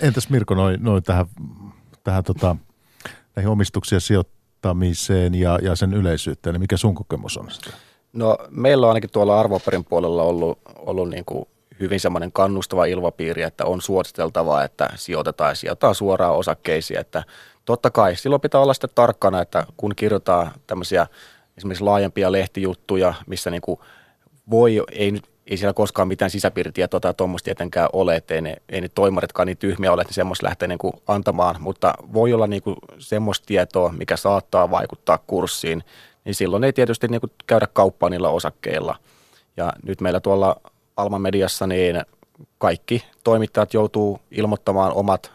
[0.07, 1.27] Entäs Mirko, noin, noin tähän,
[2.05, 2.57] tähän tota,
[3.37, 7.71] näihin omistuksia sijoittamiseen ja, ja sen yleisyyteen, niin mikä sun kokemus on sitä?
[8.13, 11.49] No meillä on ainakin tuolla arvoperin puolella ollut, ollut niin kuin
[11.81, 17.23] hyvin semmoinen kannustava ilmapiiri, että on suositeltavaa, että sijoitetaan ja sijoitetaan suoraan osakkeisiin, että
[17.65, 21.07] totta kai silloin pitää olla sitten tarkkana, että kun kirjoittaa tämmöisiä
[21.57, 23.81] esimerkiksi laajempia lehtijuttuja, missä niin kuin
[24.51, 28.57] voi, ei nyt ei siellä koskaan mitään sisäpiiritietoa tai tuommoista tietenkään ole, että ei ne,
[28.69, 32.47] ei ne toimaritkaan niin tyhmiä ole, että semmoista lähtee niin kuin antamaan, mutta voi olla
[32.47, 35.85] niin kuin semmoista tietoa, mikä saattaa vaikuttaa kurssiin,
[36.25, 38.97] niin silloin ei tietysti niin kuin käydä kauppaa niillä osakkeilla.
[39.57, 40.61] Ja nyt meillä tuolla
[40.97, 42.03] Alma Mediassa niin
[42.59, 45.33] kaikki toimittajat joutuu ilmoittamaan omat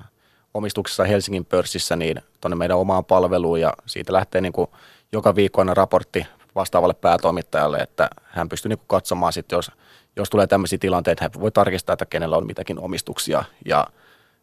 [0.54, 4.68] omistuksessa Helsingin pörssissä niin tuonne meidän omaan palveluun ja siitä lähtee niin kuin
[5.12, 9.72] joka viikko aina raportti vastaavalle päätoimittajalle, että hän pystyy niin katsomaan sitten, jos,
[10.16, 13.88] jos tulee tämmöisiä tilanteita, hän voi tarkistaa, että kenellä on mitäkin omistuksia ja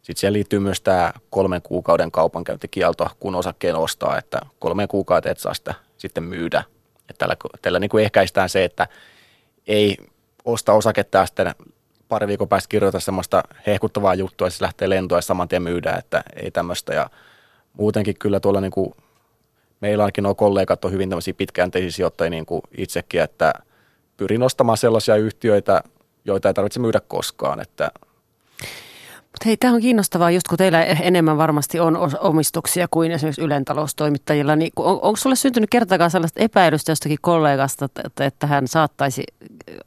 [0.01, 5.39] sitten siihen liittyy myös tämä kolmen kuukauden kaupankäyntikielto, kun osakkeen ostaa, että kolmeen kuukautta et
[5.39, 6.63] saa sitä sitten myydä.
[7.09, 8.87] Että tällä, tällä niin kuin ehkäistään se, että
[9.67, 9.97] ei
[10.47, 11.55] osta osaketta ja sitten
[12.09, 16.23] pari viikon päästä kirjoita semmoista hehkuttavaa juttua ja lähtee lentoa ja saman tien myydään, että
[16.35, 16.93] ei tämmöistä.
[16.93, 17.09] Ja
[17.73, 18.93] muutenkin kyllä tuolla niin kuin,
[19.81, 23.53] meillä ainakin nuo kollegat on hyvin tämmöisiä pitkäjänteisiä sijoittajia niin kuin itsekin, että
[24.17, 25.83] pyrin ostamaan sellaisia yhtiöitä,
[26.25, 27.91] joita ei tarvitse myydä koskaan, että
[29.45, 34.55] hei, tämä on kiinnostavaa, just kun teillä enemmän varmasti on omistuksia kuin esimerkiksi Ylen taloustoimittajilla,
[34.55, 39.23] niin on, onko sulle syntynyt kertakaan sellaista epäilystä jostakin kollegasta, että, että hän saattaisi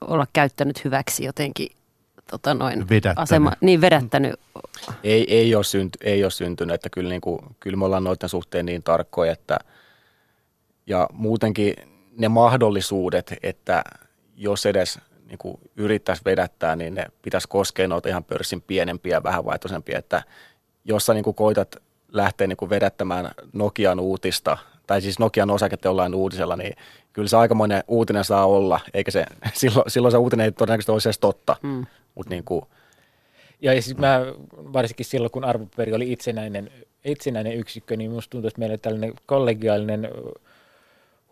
[0.00, 1.68] olla käyttänyt hyväksi jotenkin
[2.30, 2.86] tota noin,
[3.16, 4.34] asema, niin vedättänyt.
[5.04, 8.28] Ei, ei, ole synty, ei ole syntynyt, että kyllä, niin kuin, kyllä me ollaan noiden
[8.28, 9.58] suhteen niin tarkkoja, että
[10.86, 11.74] ja muutenkin
[12.16, 13.84] ne mahdollisuudet, että
[14.36, 14.98] jos edes
[15.30, 20.22] niin kuin yrittäisi vedättää, niin ne pitäisi koskea noita ihan pörssin pienempiä, vähänvaihtoisempia, että
[20.84, 21.76] jos sä niin kuin koitat
[22.12, 26.76] lähteä niin kuin vedättämään Nokian uutista, tai siis Nokian osaketta jollain uutisella, niin
[27.12, 31.08] kyllä se aikamoinen uutinen saa olla, eikä se, silloin, silloin se uutinen ei todennäköisesti olisi
[31.08, 31.56] edes totta.
[31.62, 31.86] Mm.
[32.14, 32.62] Mutta niin kuin,
[33.60, 34.20] Ja siis mä
[34.54, 36.70] varsinkin silloin, kun arvopaperi oli itsenäinen,
[37.04, 40.08] itsenäinen yksikkö, niin musta tuntuu, että meillä tällainen kollegiaalinen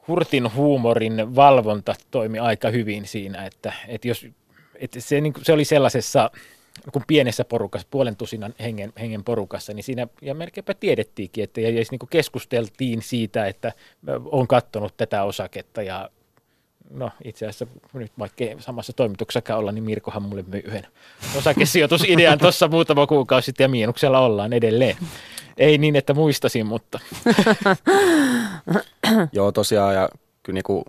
[0.09, 4.27] hurtin huumorin valvonta toimi aika hyvin siinä, että, että jos,
[4.75, 6.31] että se, niin se oli sellaisessa
[6.93, 11.71] kun pienessä porukassa, puolen tusinan hengen, hengen porukassa, niin siinä ja melkeinpä tiedettiinkin, että ja,
[11.71, 13.73] ja niin kuin keskusteltiin siitä, että
[14.25, 16.11] on katsonut tätä osaketta ja
[16.91, 20.87] no itse asiassa nyt vaikka samassa toimituksessakaan olla, niin Mirkohan mulle myi yhden
[21.39, 24.97] osakesijoitusidean tuossa muutama kuukausi sitten ja miinuksella ollaan edelleen.
[25.57, 26.99] Ei niin, että muistasin, mutta.
[29.33, 30.09] Joo, tosiaan ja
[30.43, 30.85] kyllä niin kuin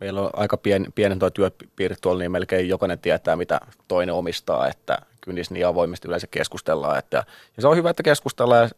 [0.00, 4.68] meillä on aika pien, pienen tuo työpiiri tuolla, niin melkein jokainen tietää, mitä toinen omistaa,
[4.68, 6.98] että kyllä niissä niin avoimesti yleensä keskustellaan.
[6.98, 7.16] Että,
[7.56, 8.70] ja se on hyvä, että keskustellaan, ja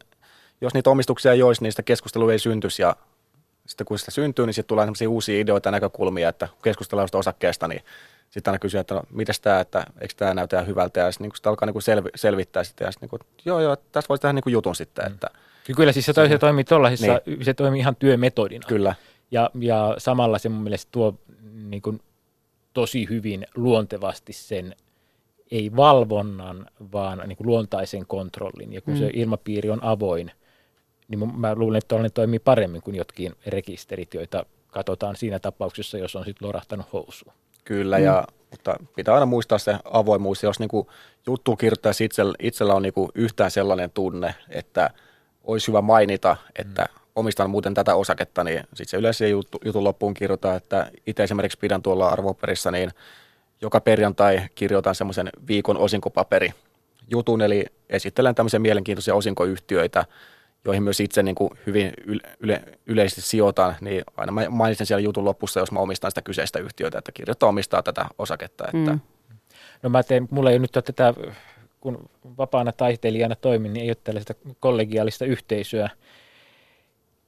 [0.60, 2.96] jos niitä omistuksia ei olisi, niin sitä keskustelua ei syntyisi, ja
[3.66, 7.08] sitten kun sitä syntyy, niin sitten tulee sellaisia uusia ideoita ja näkökulmia, että kun keskustellaan
[7.12, 7.82] osakkeesta, niin
[8.30, 11.36] sitten aina kysyy, että no, mitäs tämä, että eikö tämä näytä hyvältä, ja sitten niin
[11.36, 14.22] sitä alkaa niin kuin selvi, selvittää sitten, ja sitten niin kuin, joo, joo, tässä voisi
[14.22, 15.04] tehdä niin kuin jutun sitten.
[15.04, 15.12] Mm.
[15.12, 15.30] Että,
[15.76, 17.44] Kyllä siis se, se toimii tuollaisissa, niin.
[17.44, 18.68] se toimii ihan työmetodina.
[18.68, 18.94] Kyllä.
[19.30, 21.18] Ja, ja samalla se mun mielestä tuo
[21.52, 22.00] niin kuin,
[22.72, 24.74] tosi hyvin luontevasti sen
[25.50, 28.72] ei valvonnan, vaan niin kuin luontaisen kontrollin.
[28.72, 28.98] Ja kun mm.
[28.98, 30.30] se ilmapiiri on avoin,
[31.08, 36.16] niin mä luulen, että tuollainen toimii paremmin kuin jotkin rekisterit, joita katsotaan siinä tapauksessa, jos
[36.16, 37.32] on sitten lorahtanut housuun.
[37.64, 38.04] Kyllä, mm.
[38.04, 40.42] ja, mutta pitää aina muistaa se avoimuus.
[40.42, 40.86] Jos niin kuin
[41.26, 44.90] juttu kirjoittaisi itsellä, itsellä on niin kuin yhtään sellainen tunne, että
[45.44, 49.84] olisi hyvä mainita, että mm omistan muuten tätä osaketta, niin sitten se yleensä juttu, jutun
[49.84, 52.90] loppuun kirjoittaa, että itse esimerkiksi pidän tuolla arvoperissa, niin
[53.60, 56.50] joka perjantai kirjoitan semmoisen viikon osinkopaperi
[57.10, 60.04] jutun, eli esittelen tämmöisiä mielenkiintoisia osinkoyhtiöitä,
[60.64, 65.02] joihin myös itse niin kuin hyvin yle, yle, yleisesti sijoitan, niin aina mä mainitsen siellä
[65.02, 68.64] jutun lopussa, jos mä omistan sitä kyseistä yhtiötä, että kirjoittaa omistaa tätä osaketta.
[68.64, 68.92] Että.
[68.92, 69.00] Mm.
[69.82, 71.14] No mä teen, mulla ei nyt ole tätä,
[71.80, 75.90] kun vapaana taiteilijana toimin, niin ei ole tällaista kollegiaalista yhteisöä,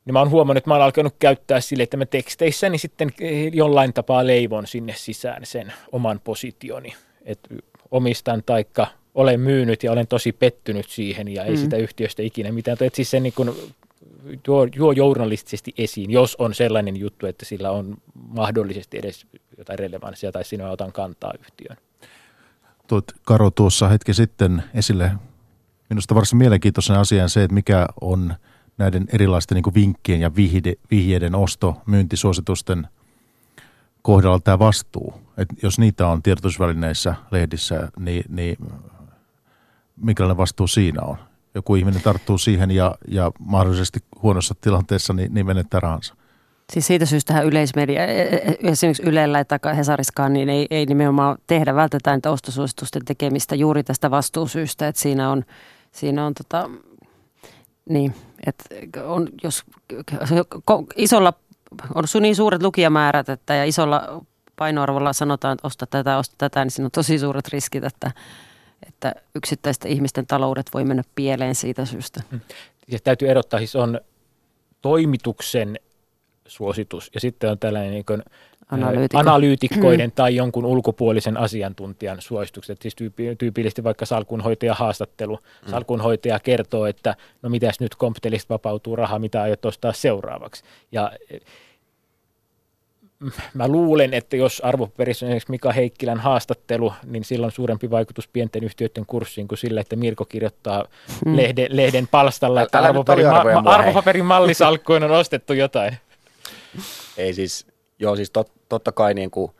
[0.05, 3.11] niin mä oon huomannut, että mä oon alkanut käyttää sille, että mä teksteissä niin sitten
[3.53, 6.95] jollain tapaa leivon sinne sisään sen oman positioni.
[7.25, 7.55] Että
[7.91, 11.57] omistan taikka olen myynyt ja olen tosi pettynyt siihen ja ei mm.
[11.57, 12.79] sitä yhtiöstä ikinä mitään.
[12.81, 13.51] Että siis se niin kuin
[14.47, 19.27] juo, juo journalistisesti esiin, jos on sellainen juttu, että sillä on mahdollisesti edes
[19.59, 21.77] jotain relevanssia tai sinua otan kantaa yhtiön.
[22.93, 25.13] Tuot Karo tuossa hetki sitten esille
[25.91, 28.35] minusta varsin mielenkiintoisen asian se, että mikä on–
[28.79, 32.89] näiden erilaisten niin vinkkien ja vihde, vihjeiden osto, myyntisuositusten
[34.03, 35.15] kohdalla tämä vastuu.
[35.37, 38.57] Et jos niitä on tiedotusvälineissä, lehdissä, niin, niin
[39.97, 41.17] minkälainen vastuu siinä on?
[41.55, 46.15] Joku ihminen tarttuu siihen ja, ja mahdollisesti huonossa tilanteessa niin, niin menettää rahansa.
[46.73, 51.39] Siis siitä syystä yleismedia, e, e, e, esimerkiksi Ylellä tai Hesariskaan, niin ei, ei nimenomaan
[51.47, 55.45] tehdä, vältetään niitä ostosuositusten tekemistä juuri tästä vastuusyystä, että siinä on,
[55.93, 56.71] siinä on tota,
[57.89, 58.15] niin,
[58.47, 58.65] että
[59.05, 59.65] on, jos
[60.97, 61.33] isolla,
[61.95, 64.25] on niin suuret lukijamäärät että, ja isolla
[64.57, 68.11] painoarvolla sanotaan, että osta tätä, osta tätä, niin siinä on tosi suuret riskit, että,
[68.87, 72.23] että yksittäisten ihmisten taloudet voi mennä pieleen siitä syystä.
[72.89, 74.01] Ja täytyy erottaa, siis on
[74.83, 75.79] toimituksen
[76.53, 78.23] suositus ja sitten on tällainen niin kuin
[78.73, 79.19] Analyytikko.
[79.19, 80.15] analyytikkoiden mm.
[80.15, 82.83] tai jonkun ulkopuolisen asiantuntijan suositukset.
[82.83, 85.37] Siis tyypi, tyypillisesti vaikka salkunhoitaja haastattelu.
[85.37, 85.71] Mm.
[85.71, 90.65] Salkunhoitaja kertoo, että no mitäs nyt komptelista vapautuu rahaa, mitä aiot ostaa seuraavaksi.
[90.93, 91.13] Ja
[93.21, 97.91] mm, mä luulen, että jos arvopaperissä on esimerkiksi Mika Heikkilän haastattelu, niin sillä on suurempi
[97.91, 100.85] vaikutus pienten yhtiöiden kurssiin kuin sillä, että Mirko kirjoittaa
[101.25, 101.37] hmm.
[101.37, 105.99] lehden, lehden palstalla, että arvopaperin, ma- arvopaperin mallisalkkuin on ostettu jotain.
[107.17, 107.67] Ei siis,
[107.99, 109.53] joo siis tot, totta kai niin kuin,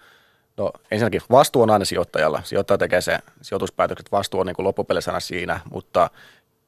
[0.57, 2.43] no ensinnäkin vastuu on aina sijoittajalla.
[2.45, 6.11] Sijoittaja tekee se sijoituspäätökset, vastuu on niin kuin loppupelisana siinä, mutta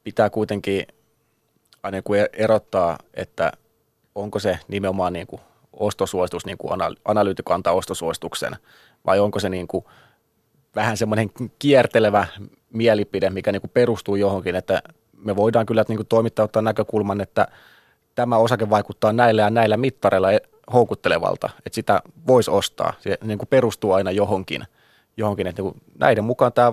[0.02, 0.86] pitää kuitenkin
[1.82, 3.52] aina niin kuin erottaa, että
[4.14, 5.40] onko se nimenomaan niin kuin
[5.72, 6.72] ostosuositus, niin kuin
[7.04, 8.56] analyytikko antaa ostosuosituksen,
[9.06, 9.84] vai onko se niin kuin
[10.74, 12.26] vähän semmoinen kiertelevä
[12.72, 14.82] mielipide, mikä niin kuin perustuu johonkin, että
[15.12, 17.48] me voidaan kyllä niin kuin toimittaa ottaa näkökulman, että
[18.14, 20.28] tämä osake vaikuttaa näillä ja näillä mittareilla
[20.72, 22.92] houkuttelevalta, että sitä voisi ostaa.
[23.00, 24.64] Se niin kuin perustuu aina johonkin,
[25.16, 26.72] johonkin että niin kuin näiden mukaan tämä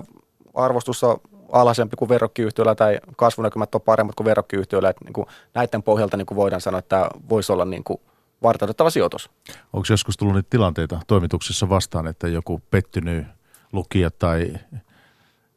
[0.54, 1.20] arvostus on
[1.52, 4.88] alhaisempi kuin verrokkiyhtiöllä tai kasvunäkymät on paremmat kuin verrokkiyhtiöllä.
[4.88, 8.00] Että niin kuin näiden pohjalta niin kuin voidaan sanoa, että tämä voisi olla niin kuin
[8.42, 9.30] varteutettava sijoitus.
[9.72, 13.26] Onko joskus tullut niitä tilanteita toimituksessa vastaan, että joku pettynyt
[13.72, 14.52] lukija tai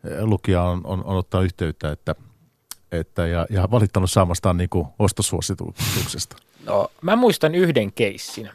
[0.03, 2.15] eh, lukija on, on, on ottaa yhteyttä että,
[2.99, 6.37] että ja, ja valittanut saamastaan niin kuin ostosuosituksesta?
[6.65, 8.49] No, mä muistan yhden keissin.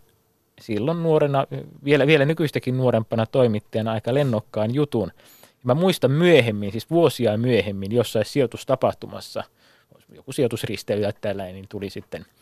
[0.61, 1.47] silloin nuorena,
[1.85, 5.13] vielä, vielä nykyistäkin nuorempana toimittajana aika lennokkaan jutun.
[5.67, 9.45] Mä muistan myöhemmin, siis vuosia myöhemmin, jossain sijoitustapahtumassa,
[10.09, 12.27] joku sijoitusristeily tai tällainen, niin tuli sitten–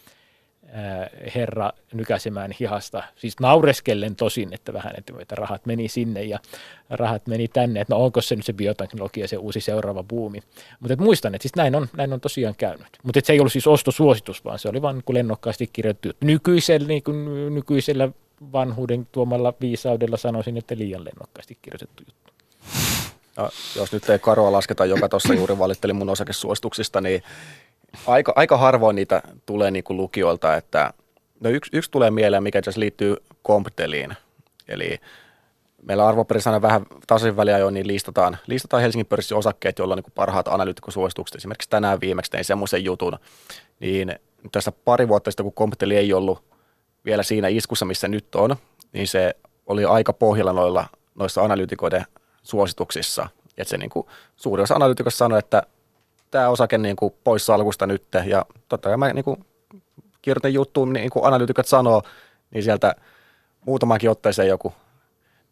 [1.35, 6.39] herra nykäsemään hihasta, siis naureskellen tosin, että vähän, että rahat meni sinne ja
[6.91, 10.41] rahat meni tänne, että no onko se nyt se bioteknologia se uusi seuraava buumi.
[10.81, 12.87] Mutta muistan, että siis näin on, näin on tosiaan käynyt.
[13.03, 16.27] Mutta se ei ollut siis ostosuositus, vaan se oli vain niin lennokkaasti kirjoitettu.
[16.27, 18.09] Nykyisellä, niin kuin nykyisellä
[18.53, 22.34] vanhuuden tuomalla viisaudella sanoisin, että liian lennokkaasti kirjoitettu juttu.
[23.37, 27.22] No, jos nyt ei karoa lasketa, joka tuossa juuri valitteli mun osakesuosituksista, niin
[28.07, 30.93] aika, aika harvoin niitä tulee niin kuin lukijoilta, että
[31.41, 33.16] no yksi, yksi tulee mieleen, mikä itse liittyy
[33.47, 34.16] Compteliin.
[34.68, 35.01] Eli
[35.82, 40.49] meillä arvoperisana vähän tasaisin väliajoin niin listataan, listataan Helsingin pörssin osakkeet, joilla on niin parhaat
[40.49, 41.37] analyytikosuositukset.
[41.37, 43.18] Esimerkiksi tänään viimeksi tein semmoisen jutun,
[43.80, 44.18] niin
[44.53, 46.45] tässä pari vuotta sitten, kun Compteli ei ollut
[47.05, 48.57] vielä siinä iskussa, missä nyt on,
[48.93, 52.07] niin se oli aika pohjalla noilla, noissa analyytikoiden
[52.45, 53.29] suosituksissa.
[53.59, 55.63] Että se niin kuin, suuri osa analyytikoista sanoi, että
[56.31, 58.05] tämä osake niin kuin pois salkusta nyt.
[58.27, 59.45] Ja totta kai mä niin kuin
[60.23, 62.03] kirjoitin juttuun, niin kuin analyytikot sanoo,
[62.51, 62.95] niin sieltä
[63.67, 64.73] muutamankin otteeseen joku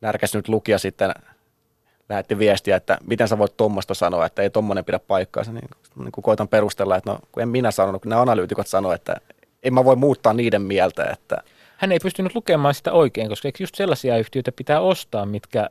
[0.00, 1.14] närkästynyt lukija sitten
[2.08, 5.52] lähetti viestiä, että miten sä voit tuommoista sanoa, että ei tuommoinen pidä paikkaansa.
[5.52, 8.92] Niin, niin kuin koitan perustella, että no kun en minä sanonut, kun nämä analyytikot sanoo,
[8.92, 9.16] että
[9.62, 11.04] en mä voi muuttaa niiden mieltä.
[11.04, 11.36] Että...
[11.76, 15.70] Hän ei pystynyt lukemaan sitä oikein, koska just sellaisia yhtiöitä pitää ostaa, mitkä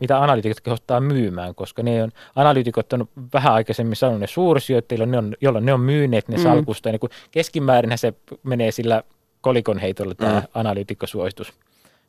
[0.00, 5.18] mitä analyytikot kehottaa myymään, koska ne on, analyytikot on vähän aikaisemmin sanonut ne suursijoittajille, ne
[5.18, 6.42] on, jolloin ne on myyneet ne mm.
[6.42, 9.02] salkusta, ja kun keskimäärin se menee sillä
[9.40, 10.46] kolikon heitolla tämä mm.
[10.54, 11.52] analyytikkosuositus,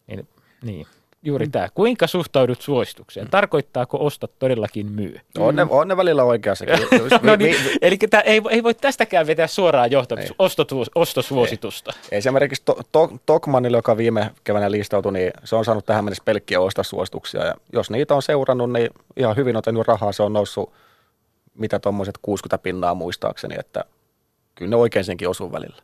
[0.07, 0.27] niin,
[0.63, 0.87] niin
[1.25, 1.51] juuri mm.
[1.51, 1.67] tämä.
[1.73, 3.29] Kuinka suhtaudut suositukseen?
[3.29, 5.19] Tarkoittaako ostat todellakin myy?
[5.37, 6.65] On ne, on ne välillä oikeassa.
[7.21, 10.33] no niin, eli tämä, ei, ei voi tästäkään vetää suoraan johtamus,
[10.95, 11.93] ostosuositusta.
[12.11, 12.17] Ei.
[12.17, 16.59] Esimerkiksi to, to, Tokmanille, joka viime keväänä listautui, niin se on saanut tähän mennessä pelkkiä
[16.59, 17.45] ostasuosituksia.
[17.45, 20.11] Ja jos niitä on seurannut, niin ihan hyvin on tehnyt rahaa.
[20.11, 20.73] Se on noussut
[21.55, 23.83] mitä tuommoiset 60 pinnaa muistaakseni, että
[24.55, 25.81] kyllä ne oikein senkin osuu välillä.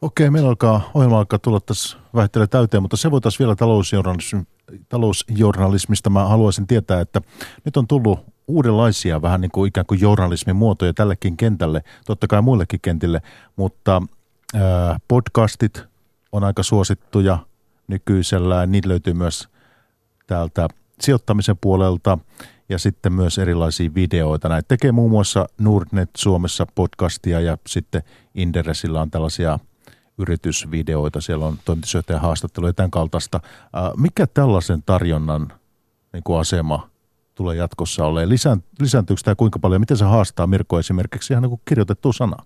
[0.00, 3.56] Okei, meillä alkaa, ohjelma alkaa tulla tässä vähitellen täyteen, mutta se voitaisiin vielä
[4.88, 6.10] talousjournalismista.
[6.10, 7.20] Mä haluaisin tietää, että
[7.64, 12.42] nyt on tullut uudenlaisia vähän niin kuin ikään kuin journalismin muotoja tällekin kentälle, totta kai
[12.42, 13.22] muillekin kentille,
[13.56, 14.02] mutta
[15.08, 15.84] podcastit
[16.32, 17.38] on aika suosittuja
[17.88, 18.72] nykyisellään.
[18.72, 19.48] Niitä löytyy myös
[20.26, 20.68] täältä
[21.00, 22.18] sijoittamisen puolelta
[22.68, 24.48] ja sitten myös erilaisia videoita.
[24.48, 28.02] Näitä tekee muun muassa Nordnet Suomessa podcastia ja sitten
[28.34, 29.58] Inderesillä on tällaisia–
[30.20, 33.40] yritysvideoita, siellä on toimitusjohtajan haastatteluja ja tämän kaltaista.
[33.96, 35.52] Mikä tällaisen tarjonnan
[36.12, 36.90] niin kuin asema
[37.34, 38.28] tulee jatkossa olemaan?
[38.28, 39.80] Lisään, lisääntyykö tämä kuinka paljon?
[39.80, 42.36] Miten se haastaa Mirko esimerkiksi ihan niin kirjoitettu sana?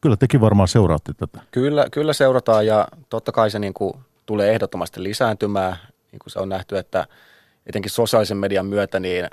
[0.00, 1.40] Kyllä tekin varmaan seuraatte tätä.
[1.50, 3.94] Kyllä, kyllä seurataan ja totta kai se niin kuin
[4.26, 5.76] tulee ehdottomasti lisääntymään.
[6.12, 7.06] Niin kuin se on nähty, että
[7.66, 9.26] etenkin sosiaalisen median myötä niin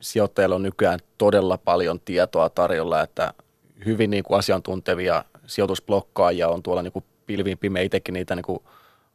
[0.00, 3.34] sijoittajilla on nykyään todella paljon tietoa tarjolla, että
[3.86, 8.58] hyvin niin kuin asiantuntevia sijoitusblokkaajia on tuolla niin pilviin pimeä itsekin niitä niin kuin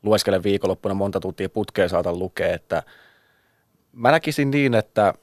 [0.03, 2.84] lueskelen viikonloppuna monta tuntia putkeen saata lukea, että
[3.91, 5.13] mä näkisin niin, että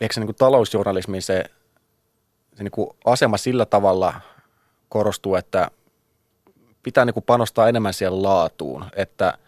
[0.00, 1.44] eikö se niin talousjournalismin se,
[2.54, 4.14] se niin asema sillä tavalla
[4.88, 5.70] korostuu, että
[6.82, 9.38] pitää niin panostaa enemmän siihen laatuun, että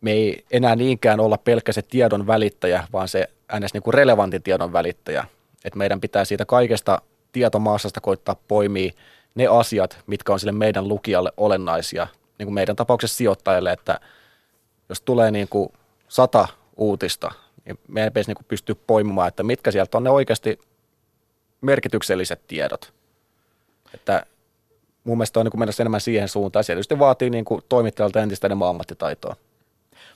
[0.00, 3.74] me ei enää niinkään olla pelkkä se tiedon välittäjä, vaan se ns.
[3.74, 5.24] Niin relevantin tiedon välittäjä.
[5.64, 7.02] Että meidän pitää siitä kaikesta
[7.32, 8.92] tietomaassasta koittaa poimia
[9.34, 12.06] ne asiat, mitkä on sille meidän lukijalle olennaisia,
[12.38, 14.00] niin kuin meidän tapauksessa sijoittajille, että
[14.88, 15.72] jos tulee niin kuin
[16.08, 17.30] sata uutista,
[17.64, 20.58] niin meidän pitäisi niin pystyä poimimaan, että mitkä sieltä on ne oikeasti
[21.60, 22.92] merkitykselliset tiedot.
[23.94, 24.26] Että
[25.04, 26.64] mun mielestä on niin mennä enemmän siihen suuntaan.
[26.64, 29.36] Se tietysti vaatii niin kuin toimittajalta entistä enemmän ammattitaitoa.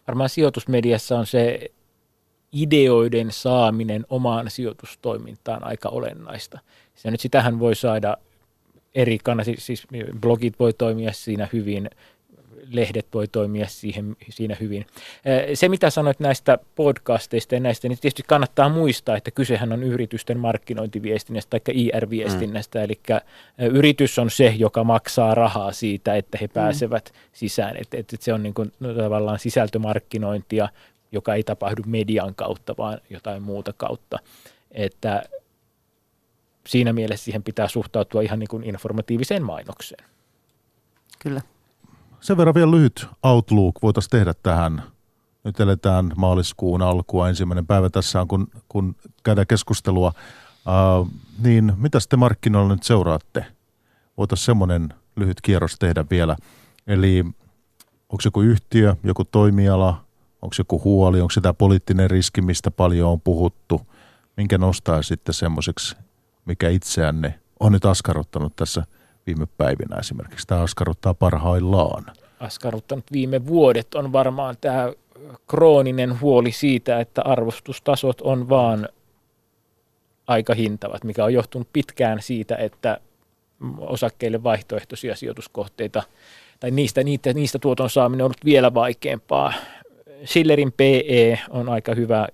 [0.09, 1.71] Varmaan sijoitusmediassa on se
[2.53, 6.59] ideoiden saaminen omaan sijoitustoimintaan aika olennaista.
[7.05, 8.17] Ja nyt sitähän voi saada
[8.95, 9.87] eri kannat, siis, siis
[10.21, 11.91] blogit voi toimia siinä hyvin,
[12.73, 14.87] lehdet voi toimia siihen, siinä hyvin.
[15.55, 20.39] Se, mitä sanoit näistä podcasteista ja näistä, niin tietysti kannattaa muistaa, että kysehän on yritysten
[20.39, 22.85] markkinointiviestinnästä tai IR-viestinnästä, mm.
[22.85, 23.01] eli
[23.59, 27.19] yritys on se, joka maksaa rahaa siitä, että he pääsevät mm.
[27.33, 27.77] sisään.
[27.77, 30.69] Että et, et se on niin kuin, no, tavallaan sisältömarkkinointia,
[31.13, 34.19] joka ei tapahdu median kautta, vaan jotain muuta kautta.
[34.71, 35.23] Että
[36.69, 40.05] siinä mielessä siihen pitää suhtautua ihan niin kuin informatiiviseen mainokseen.
[41.19, 41.41] Kyllä.
[42.21, 44.83] Sen verran vielä lyhyt outlook voitaisiin tehdä tähän
[45.45, 50.13] Nyt eletään maaliskuun alkua, ensimmäinen päivä tässä on, kun, kun käydään keskustelua.
[50.99, 51.09] Uh,
[51.43, 53.47] niin mitä te markkinoilla nyt seuraatte?
[54.17, 56.37] Voitaisiin semmoinen lyhyt kierros tehdä vielä.
[56.87, 57.25] Eli
[58.09, 60.05] onko joku yhtiö, joku toimiala,
[60.43, 63.81] onko joku huoli, onko sitä poliittinen riski, mistä paljon on puhuttu,
[64.37, 65.97] minkä nostaa sitten semmoiseksi,
[66.45, 68.85] mikä itseänne on nyt askarruttanut tässä
[69.27, 70.47] viime päivinä esimerkiksi.
[70.47, 72.05] Tämä askarruttaa parhaillaan.
[72.41, 74.93] Askarruttanut viime vuodet on varmaan tämä
[75.47, 78.89] krooninen huoli siitä, että arvostustasot on vaan
[80.27, 83.01] aika hintavat, mikä on johtunut pitkään siitä, että
[83.79, 86.03] osakkeille vaihtoehtoisia sijoituskohteita
[86.61, 89.53] tai niistä, niistä, niistä tuoton saaminen on ollut vielä vaikeampaa.
[90.25, 92.29] Schillerin PE on aika hyvä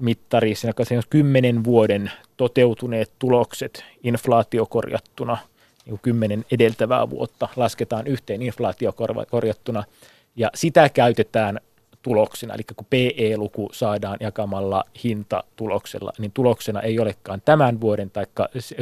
[0.00, 5.38] mittari, siinä on 10 vuoden toteutuneet tulokset inflaatiokorjattuna,
[5.84, 9.84] niin kuin 10 edeltävää vuotta lasketaan yhteen inflaatiokorjattuna,
[10.36, 11.60] ja sitä käytetään
[12.02, 18.26] tuloksena, eli kun PE-luku saadaan jakamalla hinta tuloksella, niin tuloksena ei olekaan tämän vuoden tai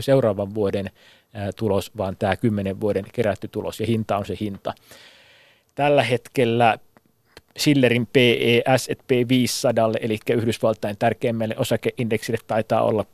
[0.00, 0.90] seuraavan vuoden
[1.56, 4.74] tulos, vaan tämä 10 vuoden kerätty tulos, ja hinta on se hinta.
[5.74, 6.78] Tällä hetkellä
[7.59, 13.04] Schillerin PE S&P 500, eli Yhdysvaltain tärkeimmälle osakeindeksille taitaa olla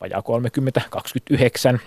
[0.00, 1.80] vajaa 30, 29.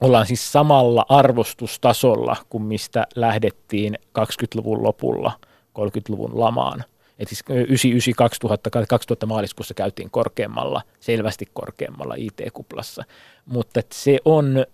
[0.00, 5.32] Ollaan siis samalla arvostustasolla kuin mistä lähdettiin 20-luvun lopulla
[5.78, 6.84] 30-luvun lamaan.
[7.18, 13.04] Et siis 99 2000, 2000 maaliskuussa käytiin korkeammalla, selvästi korkeammalla IT-kuplassa,
[13.46, 14.66] mutta se on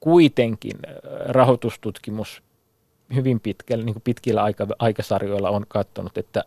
[0.00, 0.76] kuitenkin
[1.26, 2.42] rahoitustutkimus
[3.14, 6.44] hyvin pitkällä, niin pitkillä aika, aikasarjoilla on katsonut, että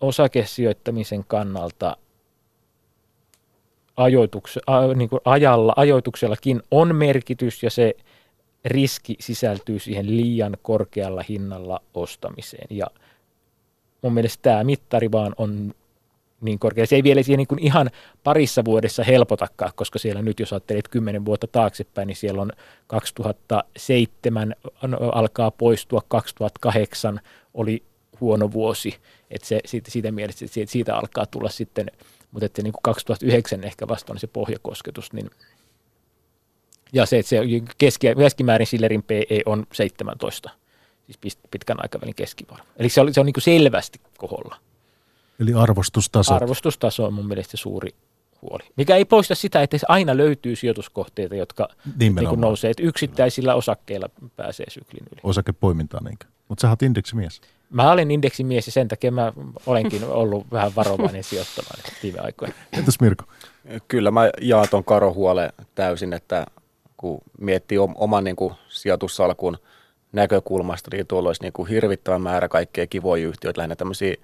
[0.00, 1.96] osakesijoittamisen kannalta
[3.96, 7.96] ajoitukse, a, niin ajalla, ajoituksellakin on merkitys ja se
[8.64, 12.66] riski sisältyy siihen liian korkealla hinnalla ostamiseen.
[12.70, 12.86] Ja
[14.02, 15.74] mun mielestä tämä mittari vaan on
[16.44, 16.86] niin korkea.
[16.86, 17.90] Se ei vielä siihen niin kuin ihan
[18.24, 22.52] parissa vuodessa helpotakaan, koska siellä nyt, jos ajattelet kymmenen vuotta taaksepäin, niin siellä on
[22.86, 24.54] 2007
[25.12, 27.20] alkaa poistua, 2008
[27.54, 27.82] oli
[28.20, 28.96] huono vuosi,
[29.30, 31.86] että se, siitä, siitä mielessä, että siitä alkaa tulla sitten,
[32.30, 35.30] mutta että niin kuin 2009 ehkä vasta on se pohjakosketus, niin
[36.92, 37.38] ja se, että se
[37.78, 40.50] keski, keskimäärin Sillerin PE on 17,
[41.06, 42.64] siis pitkän aikavälin keskivarma.
[42.76, 44.56] Eli se on, se on niin kuin selvästi koholla.
[45.40, 46.34] Eli arvostustaso.
[46.34, 47.90] Arvostustaso on mun mielestä suuri
[48.42, 48.62] huoli.
[48.76, 51.68] Mikä ei poista sitä, että aina löytyy sijoituskohteita, jotka
[51.98, 52.70] niin kuin nousee.
[52.70, 55.20] Että yksittäisillä osakkeilla pääsee syklin yli.
[55.22, 56.26] Osakepoimintaa niinkö?
[56.48, 57.40] Mutta sä oot indeksimies.
[57.70, 59.32] Mä olen indeksimies ja sen takia mä
[59.66, 62.54] olenkin ollut vähän varovainen sijoittamaan viime aikoina.
[62.72, 63.24] Entäs Mirko?
[63.88, 66.46] Kyllä mä jaan ton Karo huolen täysin, että
[66.96, 69.58] kun miettii oman niin kuin sijoitussalkun
[70.12, 74.14] näkökulmasta, niin tuolla olisi niin kuin hirvittävä määrä kaikkea kivoja yhtiöitä, lähinnä tämmöisiä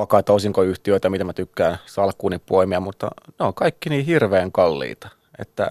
[0.00, 5.70] vakaita osinkoyhtiöitä, mitä mä tykkään salkkuuni poimia, mutta ne on kaikki niin hirveän kalliita, että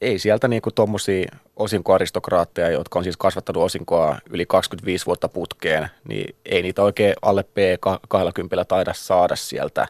[0.00, 6.36] ei sieltä niinku tuommoisia osinkoaristokraatteja, jotka on siis kasvattanut osinkoa yli 25 vuotta putkeen, niin
[6.44, 9.88] ei niitä oikein alle P20 taida saada sieltä.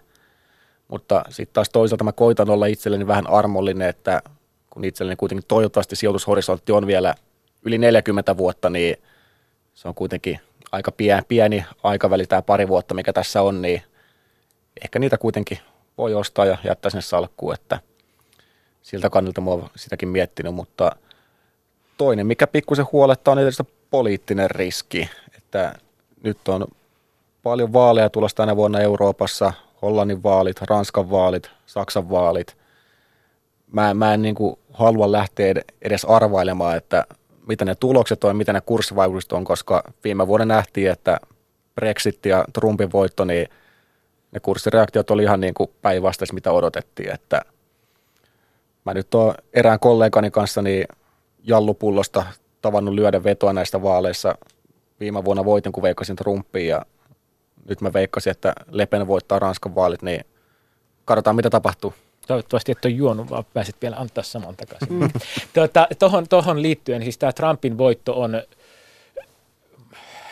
[0.88, 4.22] Mutta sitten taas toisaalta mä koitan olla itselleni vähän armollinen, että
[4.70, 7.14] kun itselleni kuitenkin toivottavasti sijoitushorisontti on vielä
[7.62, 8.96] yli 40 vuotta, niin
[9.74, 10.40] se on kuitenkin
[10.74, 13.82] aika pieni, pieni aikaväli tämä pari vuotta, mikä tässä on, niin
[14.84, 15.58] ehkä niitä kuitenkin
[15.98, 17.80] voi ostaa ja jättää sinne salkkuun, että
[18.82, 20.96] siltä kannalta mä oon sitäkin miettinyt, mutta
[21.96, 25.74] toinen, mikä pikkusen huolettaa, on tietysti poliittinen riski, että
[26.22, 26.66] nyt on
[27.42, 29.52] paljon vaaleja tulossa tänä vuonna Euroopassa,
[29.82, 32.56] Hollannin vaalit, Ranskan vaalit, Saksan vaalit.
[33.72, 37.04] Mä, mä en niin kuin halua lähteä edes arvailemaan, että
[37.48, 41.18] mitä ne tulokset on, mitä ne kurssivaikutukset on, koska viime vuonna nähtiin, että
[41.74, 43.48] Brexit ja Trumpin voitto, niin
[44.32, 47.42] ne kurssireaktiot oli ihan niin kuin päinvastaisesti, mitä odotettiin, että
[48.84, 50.84] mä nyt oon erään kollegani kanssa niin
[51.42, 52.24] jallupullosta
[52.62, 54.34] tavannut lyödä vetoa näistä vaaleissa.
[55.00, 56.86] Viime vuonna voitin, kun veikkasin Trumpia ja
[57.68, 60.24] nyt mä veikkasin, että Lepen voittaa Ranskan vaalit, niin
[61.04, 61.94] katsotaan mitä tapahtuu.
[62.26, 64.92] Toivottavasti et ole juonut, vaan pääset vielä antaa saman takaisin.
[64.92, 65.10] Mm.
[65.54, 68.42] Tuota, tohon, tohon liittyen, siis tämä Trumpin voitto on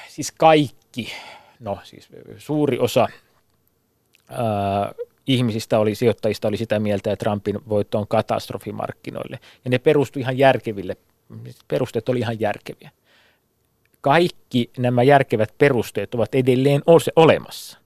[0.08, 1.12] siis kaikki,
[1.60, 3.08] no siis suuri osa
[4.28, 4.92] ää,
[5.26, 9.38] ihmisistä oli, sijoittajista oli sitä mieltä, että Trumpin voitto on katastrofi markkinoille.
[9.64, 10.96] Ja ne perustui ihan järkeville,
[11.68, 12.90] perusteet oli ihan järkeviä.
[14.00, 16.82] Kaikki nämä järkevät perusteet ovat edelleen
[17.16, 17.78] olemassa.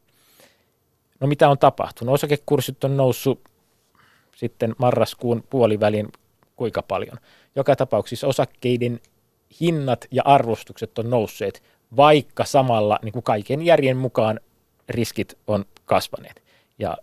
[1.21, 2.15] No mitä on tapahtunut?
[2.15, 3.41] Osakekurssit on noussut
[4.37, 6.09] sitten marraskuun puolivälin
[6.57, 7.19] kuinka paljon.
[7.57, 9.01] Joka tapauksessa osakkeiden
[9.61, 11.63] hinnat ja arvostukset on nousseet
[11.97, 14.41] vaikka samalla niin kuin kaiken järjen mukaan
[14.89, 16.43] riskit on kasvaneet.
[16.79, 16.97] Ja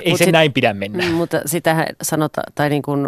[0.00, 1.04] ei Mut se sit- näin pidä mennä.
[1.04, 3.06] Mm, Mutta sitähän sanotaan, tai niin kuin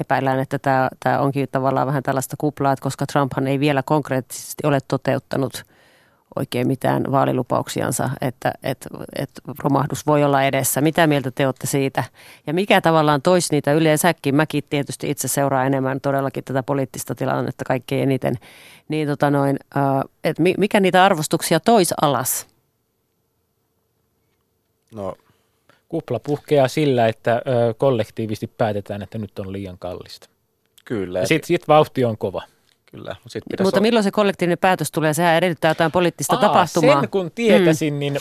[0.00, 4.66] epäillään, että tämä, tämä onkin tavallaan vähän tällaista kuplaa, että koska Trumphan ei vielä konkreettisesti
[4.66, 5.64] ole toteuttanut
[6.36, 10.80] oikein mitään vaalilupauksiansa, että, että, että romahdus voi olla edessä.
[10.80, 12.04] Mitä mieltä te olette siitä?
[12.46, 14.34] Ja mikä tavallaan toisi niitä yleensäkin?
[14.34, 18.34] Mäkin tietysti itse seuraa enemmän todellakin tätä poliittista tilannetta kaikkein eniten.
[18.88, 19.56] Niin tota noin,
[20.24, 22.46] että mi- mikä niitä arvostuksia tois alas?
[24.94, 25.14] No
[25.88, 30.28] Kupla puhkeaa sillä, että ö, kollektiivisesti päätetään, että nyt on liian kallista.
[30.84, 31.18] kyllä.
[31.18, 32.42] Ja sitten sit vauhti on kova.
[32.90, 33.16] Kyllä.
[33.24, 35.14] Mut sit pitäisi Mutta milloin se kollektiivinen päätös tulee?
[35.14, 37.00] Sehän edellyttää jotain poliittista Aa, tapahtumaa.
[37.00, 37.98] Sen kun tietäisin, mm.
[37.98, 38.16] niin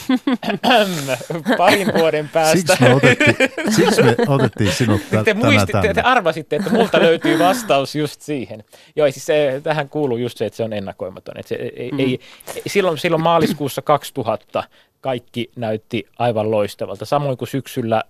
[1.57, 2.75] parin vuoden päästä.
[2.75, 3.35] Siksi me otettiin,
[3.75, 5.93] siksi me otettiin sinut tä- te, muistitte, tänne.
[5.93, 8.63] te arvasitte, että multa löytyy vastaus just siihen.
[8.95, 11.39] Joo, siis se, tähän kuuluu just se, että se on ennakoimaton.
[11.39, 11.99] Että se, ei, mm.
[11.99, 12.19] ei,
[12.67, 14.63] silloin, silloin maaliskuussa 2000
[15.01, 17.05] kaikki näytti aivan loistavalta.
[17.05, 18.03] Samoin kuin syksyllä,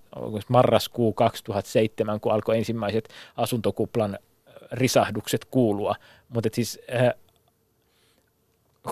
[0.47, 4.19] marraskuu 2007, kun alkoi ensimmäiset asuntokuplan
[4.71, 5.95] risahdukset kuulua.
[6.29, 7.13] Mutta siis äh,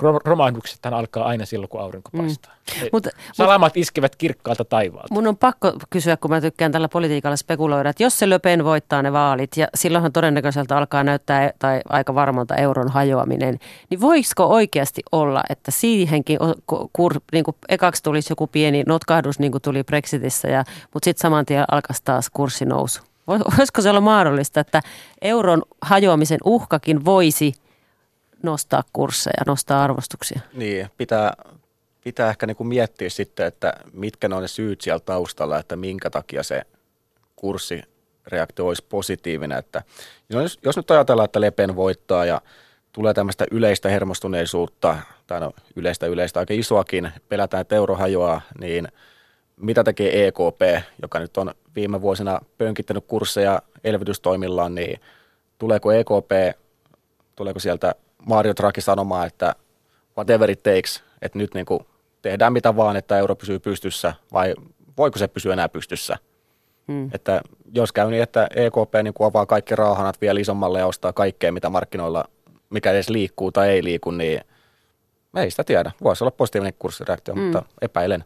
[0.01, 2.53] ro- romahduksethan alkaa aina silloin, kun aurinko paistaa.
[2.53, 2.87] Mm.
[2.91, 5.13] Mutta Salamat iskevät kirkkaalta taivaalta.
[5.13, 9.01] mun on pakko kysyä, kun mä tykkään tällä politiikalla spekuloida, että jos se Löpen voittaa
[9.01, 13.59] ne vaalit ja silloinhan todennäköiseltä alkaa näyttää tai aika varmalta euron hajoaminen,
[13.89, 16.39] niin voisiko oikeasti olla, että siihenkin
[16.93, 20.63] kur, niin kuin ekaksi tulisi joku pieni notkahdus niin kuin tuli Brexitissä, ja,
[20.93, 23.01] mutta sitten saman tien alkaisi taas kurssinousu?
[23.31, 24.81] Vois- Voisiko se olla mahdollista, että
[25.21, 27.53] euron hajoamisen uhkakin voisi
[28.43, 30.41] nostaa kursseja, nostaa arvostuksia?
[30.53, 31.33] Niin, pitää,
[32.03, 35.75] pitää ehkä niin kuin miettiä sitten, että mitkä ne on ne syyt siellä taustalla, että
[35.75, 36.61] minkä takia se
[37.35, 39.57] kurssireaktio olisi positiivinen.
[39.57, 39.83] Että
[40.29, 42.41] jos, jos nyt ajatellaan, että Lepen voittaa ja
[42.91, 44.97] tulee tämmöistä yleistä hermostuneisuutta,
[45.27, 48.87] tai no yleistä yleistä aika isoakin, pelätään, että euro hajoaa, niin
[49.63, 54.99] mitä tekee EKP, joka nyt on viime vuosina pönkittänyt kursseja elvytystoimillaan, niin
[55.57, 56.57] tuleeko EKP,
[57.35, 57.95] tuleeko sieltä
[58.25, 59.55] Mario Draghi sanomaan, että
[60.17, 61.85] whatever it takes, että nyt niin kuin
[62.21, 64.53] tehdään mitä vaan, että euro pysyy pystyssä, vai
[64.97, 66.17] voiko se pysyä enää pystyssä?
[66.87, 67.09] Hmm.
[67.13, 67.41] Että
[67.73, 71.51] jos käy niin, että EKP niin kuin avaa kaikki raahanat vielä isommalle ja ostaa kaikkea,
[71.51, 72.25] mitä markkinoilla,
[72.69, 74.41] mikä edes liikkuu tai ei liiku, niin
[75.37, 75.91] ei sitä tiedä.
[76.03, 77.43] Voisi olla positiivinen kurssireaktio, hmm.
[77.43, 78.25] mutta epäilen.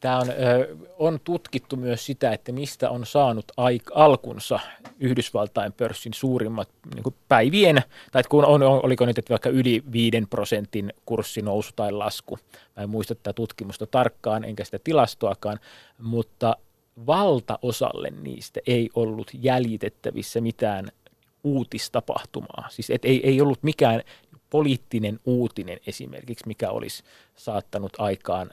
[0.00, 0.26] Tämä on,
[0.98, 4.60] on tutkittu myös sitä, että mistä on saanut aik- alkunsa
[5.00, 7.82] Yhdysvaltain pörssin suurimmat niin päivien,
[8.12, 12.38] tai kun on, on, oliko nyt että vaikka yli 5 prosentin kurssinousu tai lasku.
[12.76, 15.58] Mä en muista tätä tutkimusta tarkkaan, enkä sitä tilastoakaan,
[15.98, 16.56] mutta
[17.06, 20.88] valtaosalle niistä ei ollut jäljitettävissä mitään
[21.44, 22.68] uutistapahtumaa.
[22.70, 24.02] Siis et ei, ei ollut mikään
[24.50, 27.02] poliittinen uutinen esimerkiksi, mikä olisi
[27.36, 28.50] saattanut aikaan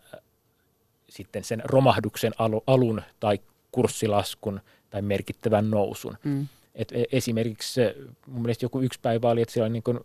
[1.13, 3.39] sitten sen romahduksen alu, alun tai
[3.71, 6.17] kurssilaskun tai merkittävän nousun.
[6.23, 6.47] Mm.
[6.75, 7.81] Et e- esimerkiksi
[8.27, 9.99] mun mielestä joku yksi päivä oli, että siellä oli niin kuin,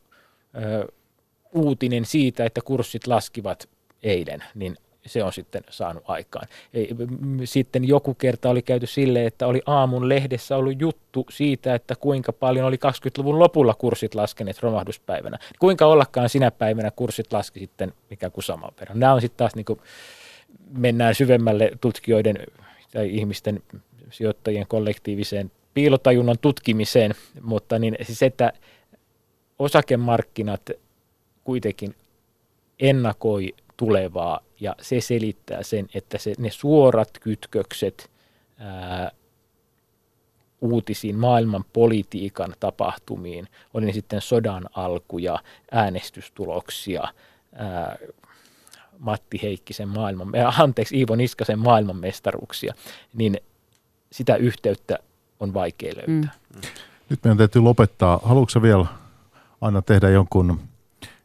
[0.63, 0.87] ö,
[1.53, 3.69] uutinen siitä, että kurssit laskivat
[4.03, 6.49] eilen, niin se on sitten saanut aikaan.
[7.45, 12.33] Sitten joku kerta oli käyty sille, että oli aamun lehdessä ollut juttu siitä, että kuinka
[12.33, 15.39] paljon oli 20-luvun lopulla kurssit laskeneet romahduspäivänä.
[15.59, 19.01] Kuinka ollakaan sinä päivänä kurssit laski sitten ikään kuin saman verran.
[19.01, 19.81] Nämä on sitten taas niin kuin,
[20.71, 22.37] mennään syvemmälle tutkijoiden
[22.93, 23.63] tai ihmisten
[24.11, 28.53] sijoittajien kollektiiviseen piilotajunnan tutkimiseen, mutta niin siis että
[29.59, 30.71] osakemarkkinat
[31.45, 31.95] kuitenkin
[32.81, 38.11] ennakoi tulevaa ja se selittää sen, että se, ne suorat kytkökset
[38.59, 39.11] ää,
[40.61, 45.39] uutisiin, maailman politiikan tapahtumiin, oli ne sitten sodan alkuja,
[45.71, 47.09] äänestystuloksia,
[47.53, 47.99] ää,
[48.99, 52.75] Matti Heikkisen maailman, äh, anteeksi Iivo Niskasen maailmanmestaruuksia,
[53.15, 53.37] niin
[54.13, 54.99] sitä yhteyttä
[55.41, 56.35] on vaikea löytää.
[56.55, 56.61] Mm.
[57.09, 58.21] Nyt meidän täytyy lopettaa.
[58.23, 58.87] Haluatko vielä
[59.61, 60.61] aina tehdä jonkun,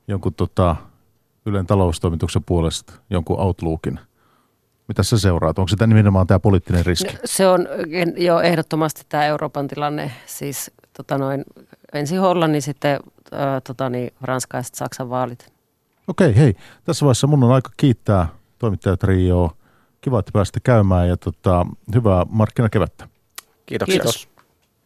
[0.07, 0.75] jonkun tota
[1.45, 3.99] Ylen taloustoimituksen puolesta jonkun outlookin?
[4.87, 5.59] Mitä sä seuraat?
[5.59, 7.17] Onko sitä nimenomaan tämä poliittinen riski?
[7.25, 7.67] Se on
[8.17, 11.43] jo ehdottomasti tämä Euroopan tilanne, siis tota noin,
[11.93, 12.99] ensin Hollannin, sitten
[13.33, 15.52] äh, tota niin, Ranska ja sitten Saksan vaalit.
[16.07, 16.53] Okei, hei.
[16.83, 18.27] Tässä vaiheessa mun on aika kiittää
[18.59, 19.51] toimittajat Rio.
[20.01, 23.07] Kiva, että pääsitte käymään ja tota, hyvää markkinakevättä.
[23.65, 23.99] Kiitoksia.
[23.99, 24.32] Kiitos.